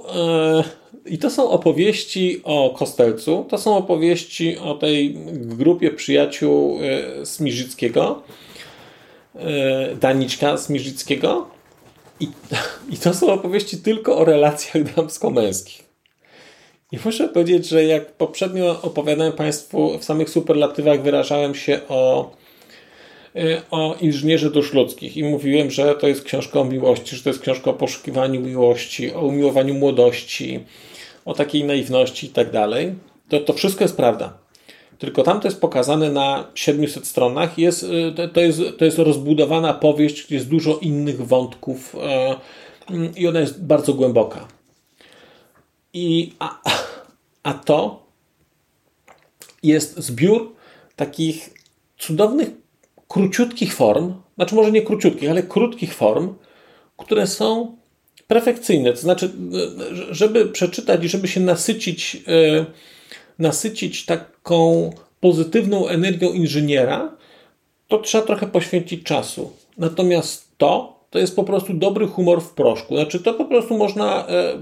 I 1.06 1.18
to 1.18 1.30
są 1.30 1.50
opowieści 1.50 2.40
o 2.44 2.74
Kostelcu, 2.78 3.46
to 3.48 3.58
są 3.58 3.76
opowieści 3.76 4.58
o 4.58 4.74
tej 4.74 5.14
grupie 5.34 5.90
przyjaciół 5.90 6.78
e, 6.82 7.26
Smirzyckiego, 7.26 8.22
e, 9.34 9.96
Daniczka 9.96 10.56
Smirzyckiego. 10.56 11.46
I, 12.20 12.28
I 12.92 12.96
to 12.96 13.14
są 13.14 13.32
opowieści 13.32 13.78
tylko 13.78 14.18
o 14.18 14.24
relacjach 14.24 14.94
damsko-męskich. 14.94 15.84
I 16.92 16.98
muszę 17.04 17.28
powiedzieć, 17.28 17.68
że 17.68 17.84
jak 17.84 18.12
poprzednio 18.12 18.82
opowiadałem 18.82 19.32
Państwu 19.32 19.98
w 19.98 20.04
samych 20.04 20.30
superlatywach, 20.30 21.02
wyrażałem 21.02 21.54
się 21.54 21.80
o, 21.88 22.30
e, 23.36 23.62
o 23.70 23.96
inżynierze 24.00 24.50
dusz 24.50 24.72
ludzkich 24.72 25.16
i 25.16 25.24
mówiłem, 25.24 25.70
że 25.70 25.94
to 25.94 26.08
jest 26.08 26.24
książka 26.24 26.60
o 26.60 26.64
miłości, 26.64 27.16
że 27.16 27.22
to 27.22 27.30
jest 27.30 27.42
książka 27.42 27.70
o 27.70 27.74
poszukiwaniu 27.74 28.40
miłości, 28.40 29.12
o 29.12 29.20
umiłowaniu 29.20 29.74
młodości, 29.74 30.60
o 31.24 31.34
takiej 31.34 31.64
naiwności 31.64 32.26
i 32.26 32.30
tak 32.30 32.50
dalej, 32.50 32.94
to, 33.28 33.40
to 33.40 33.52
wszystko 33.52 33.84
jest 33.84 33.96
prawda. 33.96 34.38
Tylko 34.98 35.22
tam 35.22 35.40
to 35.40 35.48
jest 35.48 35.60
pokazane 35.60 36.12
na 36.12 36.50
700 36.54 37.06
stronach. 37.06 37.58
Jest, 37.58 37.82
y, 37.82 38.28
to, 38.28 38.40
jest, 38.40 38.60
to 38.78 38.84
jest 38.84 38.98
rozbudowana 38.98 39.74
powieść, 39.74 40.26
gdzie 40.26 40.34
jest 40.34 40.48
dużo 40.48 40.78
innych 40.78 41.26
wątków 41.26 41.96
e, 42.02 42.36
i 43.16 43.28
ona 43.28 43.40
jest 43.40 43.64
bardzo 43.64 43.94
głęboka. 43.94 44.48
I, 45.92 46.32
a, 46.38 46.60
a 47.42 47.54
to 47.54 48.06
jest 49.62 49.98
zbiór 49.98 50.54
takich 50.96 51.54
cudownych, 51.98 52.50
króciutkich 53.08 53.74
form, 53.74 54.14
znaczy 54.36 54.54
może 54.54 54.72
nie 54.72 54.82
króciutkich, 54.82 55.30
ale 55.30 55.42
krótkich 55.42 55.94
form, 55.94 56.34
które 56.96 57.26
są 57.26 57.76
perfekcyjne. 58.26 58.92
To 58.92 58.98
znaczy, 58.98 59.30
żeby 60.10 60.46
przeczytać 60.46 61.04
i 61.04 61.08
żeby 61.08 61.28
się 61.28 61.40
nasycić, 61.40 62.16
e, 62.28 62.64
nasycić 63.38 64.04
taką 64.04 64.92
pozytywną 65.20 65.88
energią 65.88 66.32
inżyniera, 66.32 67.16
to 67.88 67.98
trzeba 67.98 68.26
trochę 68.26 68.46
poświęcić 68.46 69.02
czasu. 69.02 69.52
Natomiast 69.78 70.48
to, 70.58 71.00
to 71.10 71.18
jest 71.18 71.36
po 71.36 71.44
prostu 71.44 71.74
dobry 71.74 72.06
humor 72.06 72.42
w 72.42 72.50
proszku. 72.50 72.96
Znaczy, 72.96 73.20
to 73.20 73.34
po 73.34 73.44
prostu 73.44 73.78
można 73.78 74.26
e, 74.28 74.58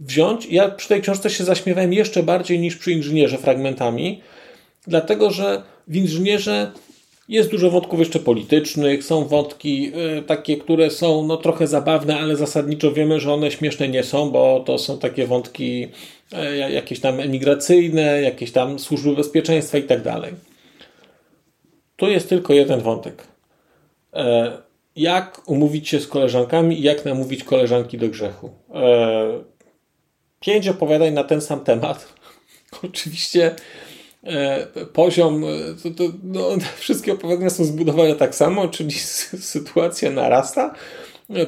wziąć. 0.00 0.46
Ja 0.46 0.68
przy 0.68 0.88
tej 0.88 1.02
książce 1.02 1.30
się 1.30 1.44
zaśmiewałem 1.44 1.92
jeszcze 1.92 2.22
bardziej 2.22 2.58
niż 2.58 2.76
przy 2.76 2.92
inżynierze 2.92 3.38
fragmentami, 3.38 4.20
dlatego 4.86 5.30
że 5.30 5.62
w 5.88 5.96
inżynierze 5.96 6.72
jest 7.30 7.50
dużo 7.50 7.70
wątków 7.70 7.98
jeszcze 7.98 8.18
politycznych, 8.18 9.04
są 9.04 9.24
wątki 9.24 9.92
y, 10.18 10.22
takie, 10.22 10.56
które 10.56 10.90
są 10.90 11.26
no, 11.26 11.36
trochę 11.36 11.66
zabawne, 11.66 12.18
ale 12.20 12.36
zasadniczo 12.36 12.92
wiemy, 12.92 13.20
że 13.20 13.32
one 13.32 13.50
śmieszne 13.50 13.88
nie 13.88 14.02
są, 14.02 14.30
bo 14.30 14.60
to 14.66 14.78
są 14.78 14.98
takie 14.98 15.26
wątki 15.26 15.88
y, 16.32 16.70
jakieś 16.72 17.00
tam 17.00 17.20
emigracyjne, 17.20 18.22
jakieś 18.22 18.52
tam 18.52 18.78
służby 18.78 19.16
bezpieczeństwa 19.16 19.78
i 19.78 19.82
tak 19.82 20.02
dalej. 20.02 20.32
Tu 21.96 22.08
jest 22.08 22.28
tylko 22.28 22.54
jeden 22.54 22.80
wątek. 22.80 23.26
E, 24.14 24.52
jak 24.96 25.42
umówić 25.46 25.88
się 25.88 26.00
z 26.00 26.06
koleżankami 26.06 26.80
i 26.80 26.82
jak 26.82 27.04
namówić 27.04 27.44
koleżanki 27.44 27.98
do 27.98 28.08
grzechu? 28.08 28.50
E, 28.74 29.44
pięć 30.40 30.68
opowiadań 30.68 31.12
na 31.12 31.24
ten 31.24 31.40
sam 31.40 31.64
temat. 31.64 32.12
Oczywiście 32.88 33.54
poziom, 34.92 35.44
e, 35.44 35.48
to, 35.82 35.90
to, 35.90 36.12
no, 36.22 36.48
wszystkie 36.78 37.12
opowiadania 37.12 37.50
są 37.50 37.64
zbudowane 37.64 38.14
tak 38.14 38.34
samo, 38.34 38.68
czyli 38.68 38.90
sytuacja 39.40 40.10
narasta, 40.10 40.74
e, 41.30 41.46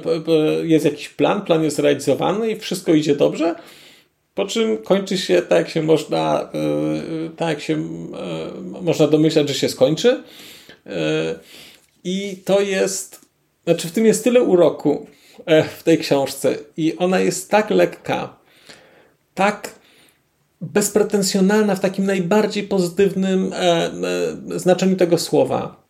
jest 0.66 0.85
jakiś 0.85 1.08
plan, 1.08 1.42
plan 1.42 1.64
jest 1.64 1.78
realizowany 1.78 2.50
i 2.50 2.56
wszystko 2.56 2.94
idzie 2.94 3.16
dobrze, 3.16 3.54
po 4.35 4.46
czym 4.46 4.78
kończy 4.78 5.18
się 5.18 5.42
tak, 5.42 5.58
jak 5.58 5.68
się 5.68 5.82
można, 5.82 6.50
tak 7.37 7.48
jak 7.48 7.61
się 7.61 7.76
można 8.82 9.06
domyślać, 9.06 9.48
że 9.48 9.54
się 9.54 9.68
skończy. 9.68 10.22
I 12.04 12.37
to 12.44 12.61
jest, 12.61 13.20
znaczy 13.64 13.88
w 13.88 13.92
tym 13.92 14.06
jest 14.06 14.24
tyle 14.24 14.42
uroku 14.42 15.06
w 15.78 15.82
tej 15.82 15.98
książce 15.98 16.56
i 16.76 16.96
ona 16.98 17.20
jest 17.20 17.50
tak 17.50 17.70
lekka, 17.70 18.37
tak 19.35 19.74
bezpretensjonalna 20.62 21.75
w 21.75 21.81
takim 21.81 22.07
najbardziej 22.07 22.62
pozytywnym 22.62 23.53
e, 23.53 23.57
e, 23.57 23.90
znaczeniu 24.59 24.96
tego 24.96 25.18
słowa. 25.18 25.83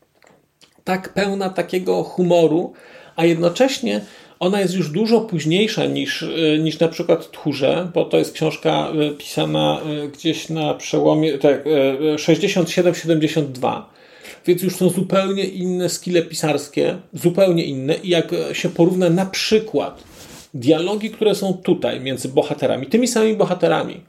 Tak 0.84 1.14
pełna 1.14 1.50
takiego 1.50 2.02
humoru, 2.02 2.72
a 3.16 3.24
jednocześnie 3.24 4.00
ona 4.40 4.60
jest 4.60 4.74
już 4.74 4.90
dużo 4.90 5.20
późniejsza 5.20 5.86
niż, 5.86 6.22
e, 6.22 6.58
niż 6.58 6.78
na 6.78 6.88
przykład 6.88 7.30
Tchórze, 7.30 7.90
bo 7.94 8.04
to 8.04 8.18
jest 8.18 8.32
książka 8.32 8.88
pisana 9.18 9.80
gdzieś 10.12 10.48
na 10.48 10.74
przełomie 10.74 11.38
tak, 11.38 11.64
67-72. 12.16 13.82
Więc 14.46 14.62
już 14.62 14.76
są 14.76 14.88
zupełnie 14.88 15.44
inne 15.44 15.88
skille 15.88 16.22
pisarskie, 16.22 16.98
zupełnie 17.12 17.64
inne. 17.64 17.94
I 17.94 18.08
jak 18.08 18.30
się 18.52 18.68
porówna 18.68 19.10
na 19.10 19.26
przykład 19.26 20.02
dialogi, 20.54 21.10
które 21.10 21.34
są 21.34 21.54
tutaj 21.54 22.00
między 22.00 22.28
bohaterami, 22.28 22.86
tymi 22.86 23.08
samymi 23.08 23.36
bohaterami, 23.36 24.00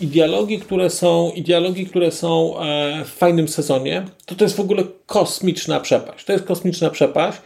i 0.00 0.06
dialogi, 0.06 0.58
które 0.58 0.90
są, 0.90 1.30
i 1.30 1.42
dialogi, 1.42 1.86
które 1.86 2.12
są 2.12 2.60
e, 2.60 3.04
w 3.04 3.08
fajnym 3.08 3.48
sezonie, 3.48 4.04
to 4.26 4.34
to 4.34 4.44
jest 4.44 4.56
w 4.56 4.60
ogóle 4.60 4.82
kosmiczna 5.06 5.80
przepaść. 5.80 6.24
To 6.24 6.32
jest 6.32 6.44
kosmiczna 6.44 6.90
przepaść. 6.90 7.38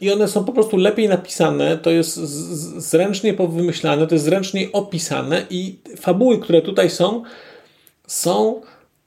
i 0.00 0.12
one 0.12 0.28
są 0.28 0.44
po 0.44 0.52
prostu 0.52 0.76
lepiej 0.76 1.08
napisane, 1.08 1.78
to 1.78 1.90
jest 1.90 2.14
zręcznie 2.76 3.34
powymyślane, 3.34 4.06
to 4.06 4.14
jest 4.14 4.24
zręcznie 4.24 4.72
opisane 4.72 5.46
i 5.50 5.78
fabuły, 5.96 6.38
które 6.38 6.62
tutaj 6.62 6.90
są, 6.90 7.22
są 8.06 8.60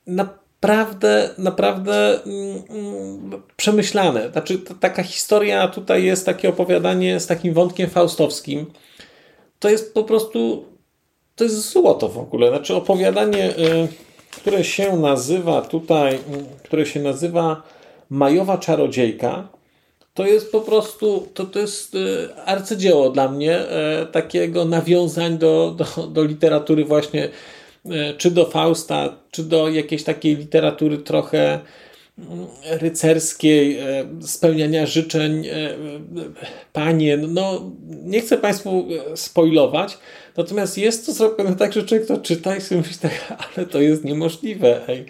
naprawdę, 0.08 1.30
naprawdę 1.38 2.24
mm, 2.24 3.42
przemyślane. 3.58 4.32
Znaczy, 4.32 4.60
taka 4.80 5.04
historia 5.04 5.68
tutaj 5.68 6.04
jest 6.04 6.26
takie 6.26 6.50
opowiadanie 6.50 7.20
z 7.20 7.28
takim 7.28 7.54
wątkiem 7.54 7.90
faustowskim. 7.90 8.66
To 9.60 9.70
jest 9.70 9.94
po 9.94 10.04
prostu, 10.04 10.66
to 11.42 11.46
jest 11.46 11.72
złoto 11.72 12.10
w 12.10 12.18
ogóle. 12.18 12.50
Znaczy, 12.50 12.76
opowiadanie, 12.76 13.50
y, 13.50 13.88
które 14.32 14.64
się 14.64 14.98
nazywa 14.98 15.62
tutaj, 15.62 16.16
y, 16.16 16.20
które 16.64 16.86
się 16.86 17.00
nazywa 17.00 17.64
Majowa 18.10 18.58
Czarodziejka, 18.58 19.48
to 20.14 20.26
jest 20.26 20.52
po 20.52 20.62
prostu, 20.62 21.28
to, 21.34 21.46
to 21.46 21.60
jest 21.60 21.96
y, 21.96 22.30
arcydzieło 22.46 23.10
dla 23.10 23.28
mnie, 23.28 23.60
takiego 24.12 24.66
nawiązań 24.66 25.38
do, 25.38 25.76
do, 25.78 26.08
do 26.08 26.24
literatury 26.24 26.86
właśnie 26.86 27.30
czy 28.18 28.32
do 28.32 28.46
Fausta, 28.46 29.16
czy 29.32 29.44
do 29.44 29.70
jakiejś 29.70 30.04
takiej 30.04 30.36
literatury 30.36 30.98
trochę 30.98 31.60
rycerskiej, 32.64 33.78
e, 33.80 34.06
spełniania 34.22 34.86
życzeń 34.86 35.48
e, 35.48 35.54
panien. 36.74 37.34
No, 37.34 37.72
nie 37.88 38.22
chcę 38.22 38.38
Państwu 38.38 38.88
spoilować, 39.16 39.98
natomiast 40.38 40.78
jest 40.78 41.06
to 41.06 41.12
zrobione 41.12 41.56
tak, 41.56 41.74
że 41.74 41.84
człowiek 41.84 42.08
to 42.08 42.18
czyta 42.18 42.56
i 42.56 42.62
sobie 42.62 42.82
myśli 42.82 42.98
tak, 43.02 43.12
ale 43.56 43.66
to 43.66 43.82
jest 43.82 44.04
niemożliwe. 44.04 44.88
Ej. 44.88 45.06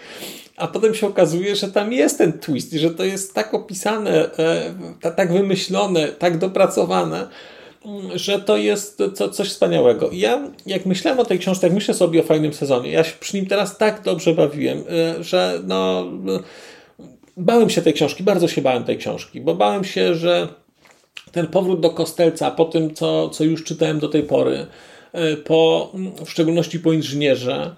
A 0.57 0.67
potem 0.67 0.95
się 0.95 1.07
okazuje, 1.07 1.55
że 1.55 1.71
tam 1.71 1.93
jest 1.93 2.17
ten 2.17 2.33
twist 2.33 2.73
i 2.73 2.79
że 2.79 2.91
to 2.91 3.03
jest 3.03 3.33
tak 3.33 3.53
opisane, 3.53 4.29
tak 5.15 5.33
wymyślone, 5.33 6.07
tak 6.07 6.37
dopracowane, 6.37 7.27
że 8.15 8.39
to 8.39 8.57
jest 8.57 9.03
co, 9.13 9.29
coś 9.29 9.49
wspaniałego. 9.49 10.09
Ja, 10.13 10.51
jak 10.65 10.85
myślałem 10.85 11.19
o 11.19 11.25
tej 11.25 11.39
książce, 11.39 11.67
jak 11.67 11.73
myślę 11.73 11.93
sobie 11.93 12.19
o 12.19 12.23
fajnym 12.23 12.53
sezonie, 12.53 12.91
ja 12.91 13.03
się 13.03 13.13
przy 13.19 13.37
nim 13.37 13.45
teraz 13.45 13.77
tak 13.77 14.01
dobrze 14.01 14.33
bawiłem, 14.33 14.83
że 15.19 15.59
no, 15.67 16.05
bałem 17.37 17.69
się 17.69 17.81
tej 17.81 17.93
książki, 17.93 18.23
bardzo 18.23 18.47
się 18.47 18.61
bałem 18.61 18.83
tej 18.83 18.97
książki, 18.97 19.41
bo 19.41 19.55
bałem 19.55 19.83
się, 19.83 20.15
że 20.15 20.47
ten 21.31 21.47
powrót 21.47 21.79
do 21.79 21.89
Kostelca, 21.89 22.51
po 22.51 22.65
tym, 22.65 22.93
co, 22.93 23.29
co 23.29 23.43
już 23.43 23.63
czytałem 23.63 23.99
do 23.99 24.09
tej 24.09 24.23
pory, 24.23 24.65
y, 25.33 25.37
po, 25.37 25.91
w 26.25 26.29
szczególności 26.29 26.79
po 26.79 26.93
inżynierze, 26.93 27.75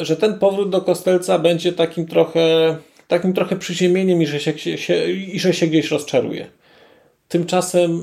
y, 0.00 0.04
że 0.04 0.16
ten 0.16 0.38
powrót 0.38 0.70
do 0.70 0.80
Kostelca 0.80 1.38
będzie 1.38 1.72
takim 1.72 2.06
trochę, 2.06 2.76
takim 3.08 3.32
trochę 3.32 3.56
przyziemieniem 3.56 4.22
i 4.22 4.26
że 4.26 4.40
się, 4.40 4.78
się, 4.78 5.10
i 5.10 5.40
że 5.40 5.54
się 5.54 5.66
gdzieś 5.66 5.90
rozczaruje. 5.90 6.46
Tymczasem 7.28 8.02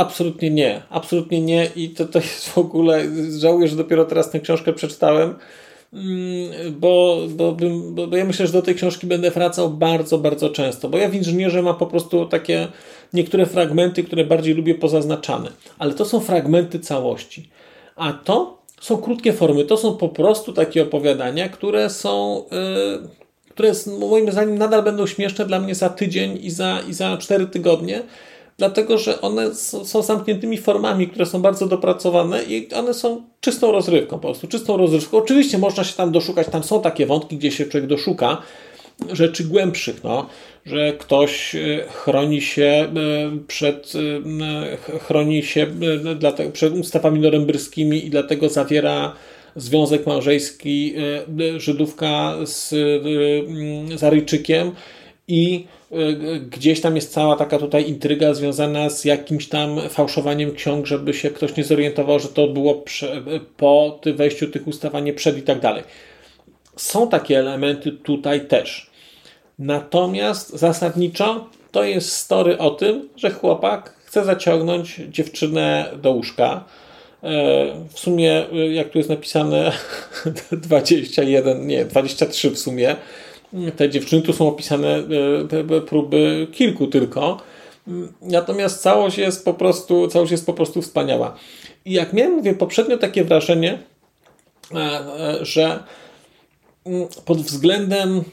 Absolutnie 0.00 0.50
nie, 0.50 0.82
absolutnie 0.90 1.40
nie 1.40 1.70
i 1.76 1.90
to, 1.90 2.04
to 2.04 2.18
jest 2.18 2.48
w 2.48 2.58
ogóle, 2.58 3.04
żałuję, 3.38 3.68
że 3.68 3.76
dopiero 3.76 4.04
teraz 4.04 4.30
tę 4.30 4.40
książkę 4.40 4.72
przeczytałem, 4.72 5.34
mm, 5.92 6.52
bo, 6.80 7.18
bo, 7.28 7.56
bo, 7.90 8.06
bo 8.06 8.16
ja 8.16 8.24
myślę, 8.24 8.46
że 8.46 8.52
do 8.52 8.62
tej 8.62 8.74
książki 8.74 9.06
będę 9.06 9.30
wracał 9.30 9.70
bardzo, 9.70 10.18
bardzo 10.18 10.50
często, 10.50 10.88
bo 10.88 10.98
ja 10.98 11.08
w 11.08 11.14
inżynierze 11.14 11.62
mam 11.62 11.76
po 11.76 11.86
prostu 11.86 12.26
takie 12.26 12.68
niektóre 13.12 13.46
fragmenty, 13.46 14.04
które 14.04 14.24
bardziej 14.24 14.54
lubię 14.54 14.74
pozaznaczane, 14.74 15.52
ale 15.78 15.94
to 15.94 16.04
są 16.04 16.20
fragmenty 16.20 16.80
całości, 16.80 17.50
a 17.96 18.12
to 18.12 18.60
są 18.80 18.96
krótkie 18.96 19.32
formy, 19.32 19.64
to 19.64 19.76
są 19.76 19.96
po 19.96 20.08
prostu 20.08 20.52
takie 20.52 20.82
opowiadania, 20.82 21.48
które 21.48 21.90
są... 21.90 22.44
Yy, 23.02 23.20
które 23.50 23.72
moim 23.98 24.32
zdaniem 24.32 24.58
nadal 24.58 24.82
będą 24.82 25.06
śmieszne 25.06 25.46
dla 25.46 25.60
mnie 25.60 25.74
za 25.74 25.88
tydzień 25.88 26.38
i 26.42 26.50
za, 26.50 26.80
i 26.88 26.92
za 26.92 27.16
cztery 27.16 27.46
tygodnie, 27.46 28.02
dlatego 28.60 28.98
że 28.98 29.20
one 29.20 29.54
są 29.54 30.02
zamkniętymi 30.02 30.58
formami, 30.58 31.08
które 31.08 31.26
są 31.26 31.42
bardzo 31.42 31.66
dopracowane 31.66 32.42
i 32.42 32.68
one 32.74 32.94
są 32.94 33.22
czystą 33.40 33.72
rozrywką, 33.72 34.18
po 34.18 34.28
prostu 34.28 34.48
czystą 34.48 34.76
rozrywką. 34.76 35.18
Oczywiście 35.18 35.58
można 35.58 35.84
się 35.84 35.96
tam 35.96 36.12
doszukać, 36.12 36.46
tam 36.48 36.62
są 36.62 36.82
takie 36.82 37.06
wątki, 37.06 37.36
gdzie 37.36 37.50
się 37.50 37.64
człowiek 37.64 37.88
doszuka 37.88 38.42
rzeczy 39.12 39.44
głębszych, 39.44 40.04
no, 40.04 40.26
że 40.66 40.92
ktoś 40.92 41.54
e, 41.54 41.58
chroni 41.88 42.40
się 42.40 42.62
e, 42.62 42.88
przed, 43.46 43.92
e, 44.92 44.98
chroni 44.98 45.42
się 45.42 45.66
przed 46.52 46.72
ustawami 46.72 47.20
norymberskimi 47.20 48.06
i 48.06 48.10
dlatego 48.10 48.48
zawiera 48.48 49.12
związek 49.56 50.06
małżeński 50.06 50.94
Żydówka 51.56 52.36
z, 52.44 52.68
z 54.00 54.04
Aryjczykiem 54.04 54.72
i 55.28 55.64
gdzieś 56.50 56.80
tam 56.80 56.96
jest 56.96 57.12
cała 57.12 57.36
taka 57.36 57.58
tutaj 57.58 57.88
intryga 57.88 58.34
związana 58.34 58.90
z 58.90 59.04
jakimś 59.04 59.48
tam 59.48 59.80
fałszowaniem 59.88 60.54
ksiąg, 60.54 60.86
żeby 60.86 61.14
się 61.14 61.30
ktoś 61.30 61.56
nie 61.56 61.64
zorientował, 61.64 62.18
że 62.18 62.28
to 62.28 62.48
było 62.48 62.84
po 63.56 64.00
wejściu 64.14 64.48
tych 64.48 64.68
ustaw, 64.68 64.94
a 64.94 65.00
nie 65.00 65.12
przed 65.12 65.38
i 65.38 65.42
tak 65.42 65.60
dalej. 65.60 65.82
Są 66.76 67.08
takie 67.08 67.38
elementy 67.38 67.92
tutaj 67.92 68.46
też. 68.46 68.90
Natomiast 69.58 70.50
zasadniczo 70.50 71.46
to 71.70 71.84
jest 71.84 72.12
story 72.12 72.58
o 72.58 72.70
tym, 72.70 73.08
że 73.16 73.30
chłopak 73.30 73.94
chce 74.04 74.24
zaciągnąć 74.24 75.00
dziewczynę 75.08 75.90
do 76.02 76.10
łóżka. 76.10 76.64
E, 77.22 77.30
w 77.92 77.98
sumie, 77.98 78.46
jak 78.70 78.88
tu 78.88 78.98
jest 78.98 79.10
napisane, 79.10 79.72
21, 80.52 81.66
nie, 81.66 81.84
23 81.84 82.50
w 82.50 82.58
sumie 82.58 82.96
te 83.76 83.90
dziewczyny 83.90 84.22
tu 84.22 84.32
są 84.32 84.48
opisane 84.48 85.02
e, 85.72 85.80
próby 85.80 86.46
kilku 86.52 86.86
tylko. 86.86 87.40
Natomiast 88.22 88.82
całość 88.82 89.18
jest 89.18 89.44
po 89.44 89.54
prostu, 89.54 90.08
całość 90.08 90.32
jest 90.32 90.46
po 90.46 90.52
prostu 90.52 90.82
wspaniała. 90.82 91.36
I 91.84 91.92
jak 91.92 92.12
miałem, 92.12 92.32
mówię, 92.32 92.54
poprzednio 92.54 92.98
takie 92.98 93.24
wrażenie, 93.24 93.78
e, 94.74 94.76
e, 94.76 95.44
że 95.44 95.82
mm, 96.86 97.08
pod 97.24 97.38
względem 97.38 98.24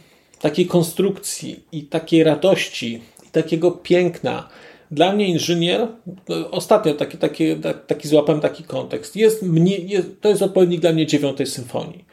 takiej 0.42 0.66
konstrukcji 0.66 1.64
i 1.72 1.84
takiej 1.84 2.24
radości 2.24 3.02
i 3.28 3.30
takiego 3.32 3.72
piękna, 3.72 4.50
dla 4.92 5.14
mnie 5.14 5.28
inżynier, 5.28 5.88
ostatnio 6.52 6.94
taki, 6.94 7.18
taki, 7.18 7.44
taki 7.88 8.08
złapałem 8.08 8.42
taki 8.42 8.64
kontekst, 8.64 9.16
jest, 9.16 9.46
jest, 9.66 10.22
to 10.22 10.30
jest 10.30 10.42
odpowiednik 10.42 10.82
dla 10.82 10.94
mnie 10.94 11.06
dziewiątej 11.06 11.46
symfonii. 11.46 12.06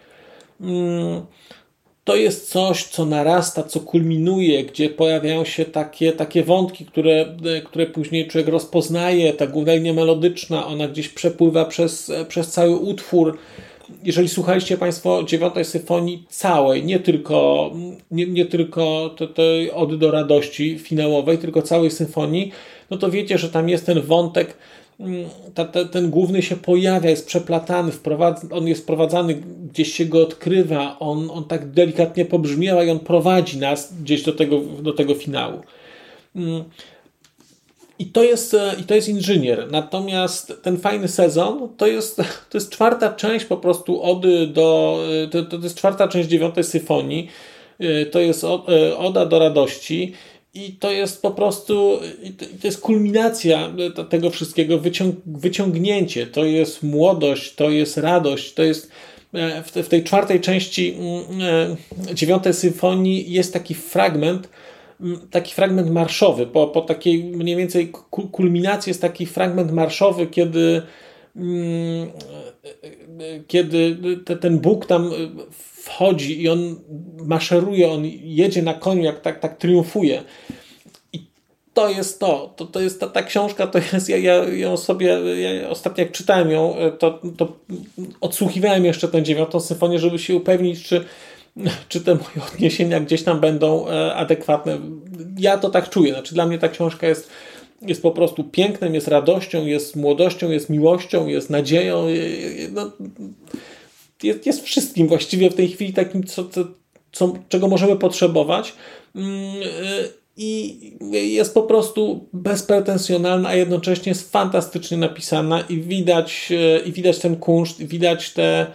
To 2.05 2.17
jest 2.17 2.51
coś, 2.51 2.85
co 2.85 3.07
narasta, 3.07 3.63
co 3.63 3.81
kulminuje, 3.81 4.65
gdzie 4.65 4.91
pojawiają 4.91 5.45
się 5.45 5.65
takie, 5.65 6.13
takie 6.13 6.43
wątki, 6.43 6.87
które, 6.87 7.27
które 7.65 7.87
później 7.87 8.29
człowiek 8.29 8.49
rozpoznaje. 8.49 9.33
Ta 9.33 9.47
główna 9.47 9.75
linia 9.75 9.93
melodyczna, 9.93 10.67
ona 10.67 10.89
gdzieś 10.89 11.09
przepływa 11.09 11.65
przez, 11.65 12.13
przez 12.29 12.51
cały 12.51 12.77
utwór. 12.77 13.39
Jeżeli 14.03 14.29
słuchaliście 14.29 14.79
Państwo 14.79 15.23
dziewiątej 15.23 15.65
symfonii 15.65 16.25
całej, 16.29 16.85
nie 16.85 17.01
tylko, 17.01 17.71
nie, 18.11 18.27
nie 18.27 18.47
tylko 18.47 19.15
tej 19.35 19.71
od 19.71 19.99
do 19.99 20.11
radości 20.11 20.79
finałowej, 20.79 21.39
tylko 21.39 21.63
całej 21.63 21.91
symfonii, 21.91 22.53
no 22.91 22.97
to 22.97 23.11
wiecie, 23.11 23.39
że 23.39 23.49
tam 23.49 23.69
jest 23.69 23.87
ten 23.87 24.01
wątek 24.01 24.57
ta, 25.55 25.65
ta, 25.65 25.85
ten 25.85 26.11
główny 26.11 26.43
się 26.43 26.57
pojawia, 26.57 27.11
jest 27.11 27.27
przeplatany, 27.27 27.93
on 28.51 28.69
jest 28.69 28.87
prowadzany, 28.87 29.43
gdzieś 29.73 29.93
się 29.93 30.05
go 30.05 30.23
odkrywa, 30.23 30.99
on, 30.99 31.31
on 31.31 31.45
tak 31.45 31.71
delikatnie 31.71 32.25
pobrzmiewa 32.25 32.85
i 32.85 32.91
on 32.91 33.01
prowadzi 33.01 33.59
nas 33.59 33.95
gdzieś 34.03 34.23
do 34.23 34.33
tego, 34.33 34.61
do 34.61 34.93
tego 34.93 35.15
finału. 35.15 35.63
Mm. 36.37 36.65
I 37.99 38.07
to, 38.07 38.23
jest, 38.23 38.55
e, 38.55 38.75
I 38.81 38.83
to 38.83 38.95
jest 38.95 39.09
inżynier. 39.09 39.71
Natomiast 39.71 40.53
ten 40.63 40.77
fajny 40.77 41.09
sezon 41.09 41.69
to 41.77 41.87
jest, 41.87 42.17
to 42.51 42.59
jest 42.59 42.71
czwarta 42.71 43.13
część 43.13 43.45
po 43.45 43.57
prostu 43.57 44.03
ody 44.03 44.47
do. 44.47 44.99
E, 45.25 45.29
to, 45.29 45.43
to 45.43 45.57
jest 45.57 45.79
czwarta 45.79 46.09
część 46.09 46.29
dziewiątej 46.29 46.65
syfonii. 46.65 47.29
E, 47.79 48.07
to 48.07 48.21
jest 48.21 48.45
Oda 48.99 49.27
do 49.27 49.39
radości. 49.39 50.13
I 50.55 50.73
to 50.73 50.91
jest 50.91 51.23
po 51.23 51.31
prostu, 51.31 52.01
to 52.61 52.67
jest 52.67 52.81
kulminacja 52.81 53.73
tego 54.09 54.31
wszystkiego, 54.31 54.79
wyciąg, 54.79 55.17
wyciągnięcie. 55.27 56.27
To 56.27 56.45
jest 56.45 56.83
młodość, 56.83 57.55
to 57.55 57.71
jest 57.71 57.97
radość, 57.97 58.55
to 58.55 58.63
jest 58.63 58.91
e, 59.33 59.63
w, 59.63 59.89
tej 59.89 60.05
czwartej 60.05 60.41
części 60.41 60.95
mm, 60.95 61.77
e, 62.11 62.15
dziewiątej 62.15 62.55
symfonii 62.55 63.33
jest 63.33 63.53
taki 63.53 63.75
fragment, 63.75 64.49
mm, 65.01 65.29
taki 65.31 65.55
fragment 65.55 65.91
marszowy. 65.91 66.47
Po, 66.47 66.67
po 66.67 66.81
takiej 66.81 67.25
mniej 67.25 67.57
więcej 67.57 67.93
kulminacji 68.11 68.91
jest 68.91 69.01
taki 69.01 69.27
fragment 69.27 69.73
marszowy, 69.73 70.27
kiedy 70.27 70.83
mm, 71.37 72.09
e, 72.09 73.41
kiedy 73.47 73.99
ten 74.41 74.59
Bóg 74.59 74.87
tam 74.87 75.11
wchodzi 75.95 76.43
i 76.43 76.49
on 76.49 76.77
maszeruje, 77.27 77.91
on 77.91 78.05
jedzie 78.23 78.63
na 78.63 78.75
koniu, 78.75 79.03
jak 79.03 79.21
tak, 79.21 79.41
tak 79.41 79.57
triumfuje. 79.59 80.23
I 81.13 81.27
to 81.75 81.89
jest 81.89 82.21
to. 82.21 82.53
To, 82.57 82.65
to 82.65 82.81
jest 82.81 83.01
ta, 83.01 83.07
ta 83.07 83.23
książka, 83.23 83.67
to 83.67 83.79
jest, 83.93 84.09
ja, 84.09 84.17
ja 84.17 84.45
ją 84.45 84.77
sobie, 84.77 85.19
ja 85.41 85.69
ostatnio 85.69 86.05
jak 86.05 86.13
czytałem 86.13 86.51
ją, 86.51 86.75
to, 86.99 87.21
to 87.37 87.57
odsłuchiwałem 88.21 88.85
jeszcze 88.85 89.09
tę 89.09 89.23
dziewiątą 89.23 89.61
symfonię, 89.61 89.99
żeby 89.99 90.19
się 90.19 90.37
upewnić, 90.37 90.83
czy, 90.83 91.05
czy 91.89 92.01
te 92.01 92.15
moje 92.15 92.47
odniesienia 92.53 93.01
gdzieś 93.01 93.23
tam 93.23 93.41
będą 93.41 93.89
e, 93.89 94.15
adekwatne. 94.15 94.79
Ja 95.39 95.59
to 95.59 95.71
tak 95.71 95.91
czuję. 95.91 96.13
Znaczy, 96.13 96.35
dla 96.35 96.47
mnie 96.47 96.59
ta 96.59 96.69
książka 96.69 97.07
jest 97.07 97.31
jest 97.83 98.03
po 98.03 98.11
prostu 98.11 98.45
pięknem, 98.45 98.95
jest 98.95 99.09
radością, 99.09 99.67
jest 99.67 99.97
młodością, 99.97 100.51
jest 100.51 100.71
miłością, 100.71 101.27
jest 101.27 101.51
nadzieją. 101.51 102.07
No, 102.73 102.91
jest, 104.25 104.47
jest 104.47 104.65
wszystkim 104.65 105.09
właściwie 105.09 105.51
w 105.51 105.55
tej 105.55 105.69
chwili 105.69 105.93
takim, 105.93 106.25
co, 106.25 106.49
co, 106.49 106.65
co, 107.13 107.35
czego 107.49 107.69
możemy 107.69 107.97
potrzebować. 107.97 108.73
Mm, 109.15 109.63
I 110.37 110.81
jest 111.11 111.55
po 111.55 111.63
prostu 111.63 112.29
bezpretensjonalna, 112.33 113.49
a 113.49 113.55
jednocześnie 113.55 114.11
jest 114.11 114.33
fantastycznie 114.33 114.97
napisana 114.97 115.61
i 115.61 115.81
widać, 115.81 116.53
i 116.87 116.93
widać 116.93 117.19
ten 117.19 117.37
kunszt, 117.37 117.83
widać 117.83 118.31
te, 118.33 118.67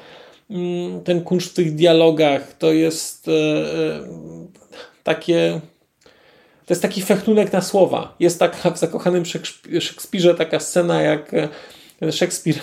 mm, 0.49 1.03
ten 1.03 1.21
kunszt 1.21 1.51
w 1.51 1.53
tych 1.53 1.75
dialogach. 1.75 2.53
To 2.57 2.73
jest 2.73 3.27
e, 3.27 3.31
takie 5.03 5.61
to 6.69 6.73
jest 6.73 6.81
taki 6.81 7.01
fechtunek 7.01 7.53
na 7.53 7.61
słowa. 7.61 8.15
Jest 8.19 8.39
taka 8.39 8.71
w 8.71 8.79
zakochanym 8.79 9.23
Szekspirze 9.79 10.35
taka 10.35 10.59
scena, 10.59 11.01
jak 11.01 11.31
e, 12.01 12.11
Szekspir 12.11 12.55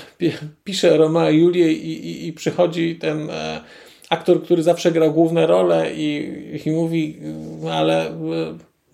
pisze 0.64 0.96
Romeo 0.96 1.30
i 1.30 1.38
Julię 1.38 1.72
i, 1.72 2.06
i, 2.06 2.26
i 2.26 2.32
przychodzi 2.32 2.96
ten 2.96 3.30
e, 3.30 3.60
aktor, 4.08 4.42
który 4.42 4.62
zawsze 4.62 4.92
grał 4.92 5.12
główne 5.12 5.46
role 5.46 5.94
i, 5.94 6.60
i 6.66 6.70
mówi, 6.70 7.18
ale 7.70 8.10
e, 8.10 8.14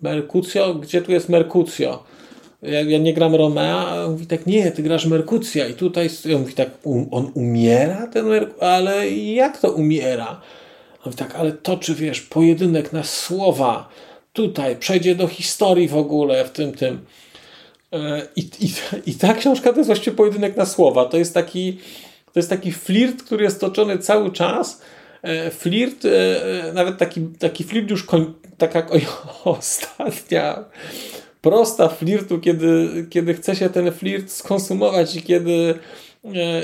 Merkucjo, 0.01 0.75
gdzie 0.75 1.01
tu 1.01 1.11
jest 1.11 1.29
Merkucjo? 1.29 2.03
Ja, 2.61 2.81
ja, 2.81 2.97
nie 2.97 3.13
gram 3.13 3.35
Romea, 3.35 3.87
a 3.87 4.05
on 4.05 4.11
mówi 4.11 4.27
tak, 4.27 4.45
nie, 4.45 4.71
ty 4.71 4.83
grasz 4.83 5.05
Merkucja 5.05 5.67
i 5.67 5.73
tutaj, 5.73 6.09
mówi 6.39 6.53
tak, 6.53 6.69
um, 6.83 7.07
on 7.11 7.31
umiera 7.33 8.07
ten 8.07 8.25
Merkucja, 8.25 8.67
ale 8.67 9.09
jak 9.11 9.57
to 9.57 9.71
umiera? 9.71 10.41
On 10.93 11.05
mówi 11.05 11.17
tak, 11.17 11.35
ale 11.35 11.51
toczy, 11.51 11.95
wiesz, 11.95 12.21
pojedynek 12.21 12.93
na 12.93 13.03
słowa, 13.03 13.89
tutaj, 14.33 14.75
przejdzie 14.75 15.15
do 15.15 15.27
historii 15.27 15.87
w 15.87 15.97
ogóle 15.97 16.45
w 16.45 16.51
tym, 16.51 16.71
tym. 16.71 16.99
E, 17.93 18.27
I, 18.35 18.41
i, 18.41 18.73
I 19.05 19.15
ta 19.15 19.33
książka 19.33 19.71
to 19.71 19.77
jest 19.77 19.87
właściwie 19.87 20.17
pojedynek 20.17 20.57
na 20.57 20.65
słowa. 20.65 21.05
To 21.05 21.17
jest 21.17 21.33
taki, 21.33 21.77
to 22.25 22.39
jest 22.39 22.49
taki 22.49 22.71
flirt, 22.71 23.23
który 23.23 23.43
jest 23.43 23.61
toczony 23.61 23.97
cały 23.97 24.31
czas. 24.31 24.81
E, 25.21 25.51
flirt, 25.51 26.05
e, 26.05 26.73
nawet 26.73 26.97
taki, 26.97 27.21
taki 27.39 27.63
flirt 27.63 27.89
już 27.89 28.03
koń, 28.03 28.33
taka 28.57 28.87
ostatnia 29.43 30.65
prosta 31.41 31.89
flirtu, 31.89 32.39
kiedy, 32.39 32.87
kiedy 33.09 33.33
chce 33.33 33.55
się 33.55 33.69
ten 33.69 33.91
flirt 33.91 34.31
skonsumować 34.31 35.15
i 35.15 35.21
kiedy 35.21 35.73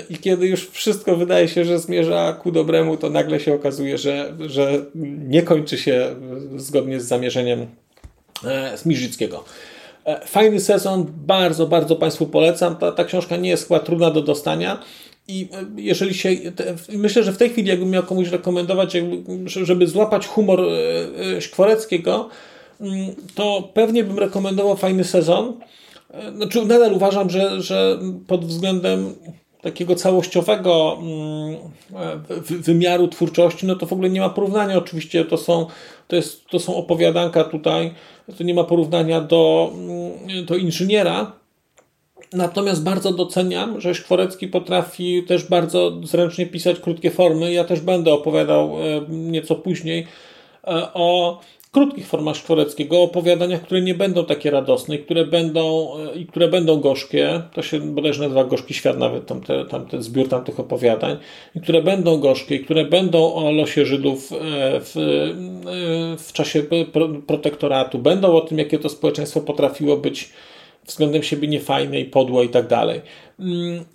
i 0.09 0.17
kiedy 0.17 0.47
już 0.47 0.69
wszystko 0.69 1.15
wydaje 1.15 1.47
się, 1.47 1.65
że 1.65 1.79
zmierza 1.79 2.33
ku 2.33 2.51
dobremu, 2.51 2.97
to 2.97 3.09
nagle 3.09 3.39
się 3.39 3.53
okazuje, 3.53 3.97
że, 3.97 4.33
że 4.47 4.85
nie 5.27 5.43
kończy 5.43 5.77
się 5.77 6.15
zgodnie 6.55 6.99
z 6.99 7.05
zamierzeniem 7.05 7.67
Smirzyckiego. 8.75 9.43
E, 10.09 10.19
fajny 10.25 10.59
sezon, 10.59 11.05
bardzo, 11.27 11.67
bardzo 11.67 11.95
Państwu 11.95 12.25
polecam. 12.25 12.75
Ta, 12.75 12.91
ta 12.91 13.05
książka 13.05 13.37
nie 13.37 13.49
jest 13.49 13.67
chyba 13.67 13.79
trudna 13.79 14.11
do 14.11 14.21
dostania. 14.21 14.79
I 15.27 15.47
e, 15.53 15.81
jeżeli 15.81 16.13
się. 16.13 16.29
Myślę, 16.93 17.23
że 17.23 17.31
w 17.31 17.37
tej 17.37 17.49
chwili, 17.49 17.67
jakbym 17.69 17.89
miał 17.89 18.03
komuś 18.03 18.29
rekomendować, 18.29 18.97
żeby 19.45 19.87
złapać 19.87 20.27
humor 20.27 20.61
Szkworeckiego, 21.39 22.29
mm, 22.81 23.15
to 23.35 23.69
pewnie 23.73 24.03
bym 24.03 24.19
rekomendował 24.19 24.77
fajny 24.77 25.03
sezon. 25.03 25.59
Znaczy, 26.35 26.65
nadal 26.65 26.93
uważam, 26.93 27.29
że, 27.29 27.61
że 27.61 27.99
pod 28.27 28.45
względem 28.45 29.15
takiego 29.61 29.95
całościowego 29.95 30.97
mm, 31.01 31.57
wymiaru 32.39 33.07
twórczości, 33.07 33.65
no 33.65 33.75
to 33.75 33.85
w 33.85 33.93
ogóle 33.93 34.09
nie 34.09 34.19
ma 34.19 34.29
porównania. 34.29 34.77
Oczywiście 34.77 35.25
to 35.25 35.37
są, 35.37 35.67
to 36.09 36.15
jest, 36.15 36.45
to 36.45 36.59
są 36.59 36.75
opowiadanka 36.75 37.43
tutaj, 37.43 37.93
to 38.37 38.43
nie 38.43 38.53
ma 38.53 38.63
porównania 38.63 39.21
do, 39.21 39.71
mm, 39.73 40.45
do 40.45 40.55
inżyniera. 40.55 41.31
Natomiast 42.33 42.83
bardzo 42.83 43.11
doceniam, 43.11 43.81
że 43.81 43.95
Szkworecki 43.95 44.47
potrafi 44.47 45.23
też 45.23 45.43
bardzo 45.43 46.01
zręcznie 46.03 46.45
pisać 46.45 46.79
krótkie 46.79 47.11
formy. 47.11 47.53
Ja 47.53 47.63
też 47.63 47.81
będę 47.81 48.13
opowiadał 48.13 48.77
e, 48.77 49.01
nieco 49.09 49.55
później 49.55 50.07
e, 50.67 50.93
o 51.69 51.73
krótkich 51.73 52.07
formach 52.07 52.35
Szkworeckiego, 52.35 53.01
opowiadaniach, 53.01 53.61
które 53.61 53.81
nie 53.81 53.95
będą 53.95 54.25
takie 54.25 54.51
radosne 54.51 54.95
i 54.95 54.99
które 54.99 55.25
będą, 55.25 55.89
i 56.15 56.25
które 56.25 56.47
będą 56.47 56.79
gorzkie, 56.79 57.41
to 57.53 57.61
się 57.61 57.79
bodajże 57.79 58.23
nazywa 58.23 58.43
Gorzki 58.43 58.73
Świat 58.73 58.97
nawet, 58.97 59.25
tamte, 59.25 59.65
tamten 59.65 60.03
zbiór 60.03 60.29
tamtych 60.29 60.59
opowiadań, 60.59 61.17
i 61.55 61.61
które 61.61 61.81
będą 61.81 62.17
gorzkie, 62.17 62.55
i 62.55 62.59
które 62.59 62.85
będą 62.85 63.33
o 63.33 63.51
losie 63.51 63.85
Żydów 63.85 64.31
e, 64.31 64.35
w, 64.81 64.97
e, 64.97 66.17
w 66.17 66.33
czasie 66.33 66.63
protektoratu, 67.27 67.99
będą 67.99 68.35
o 68.35 68.41
tym, 68.41 68.57
jakie 68.57 68.79
to 68.79 68.89
społeczeństwo 68.89 69.41
potrafiło 69.41 69.97
być 69.97 70.29
względem 70.85 71.23
siebie 71.23 71.47
niefajne 71.47 71.99
i 71.99 72.05
podłe 72.05 72.45
i 72.45 72.49
tak 72.49 72.67
dalej. 72.67 73.01
Mm, 73.39 73.85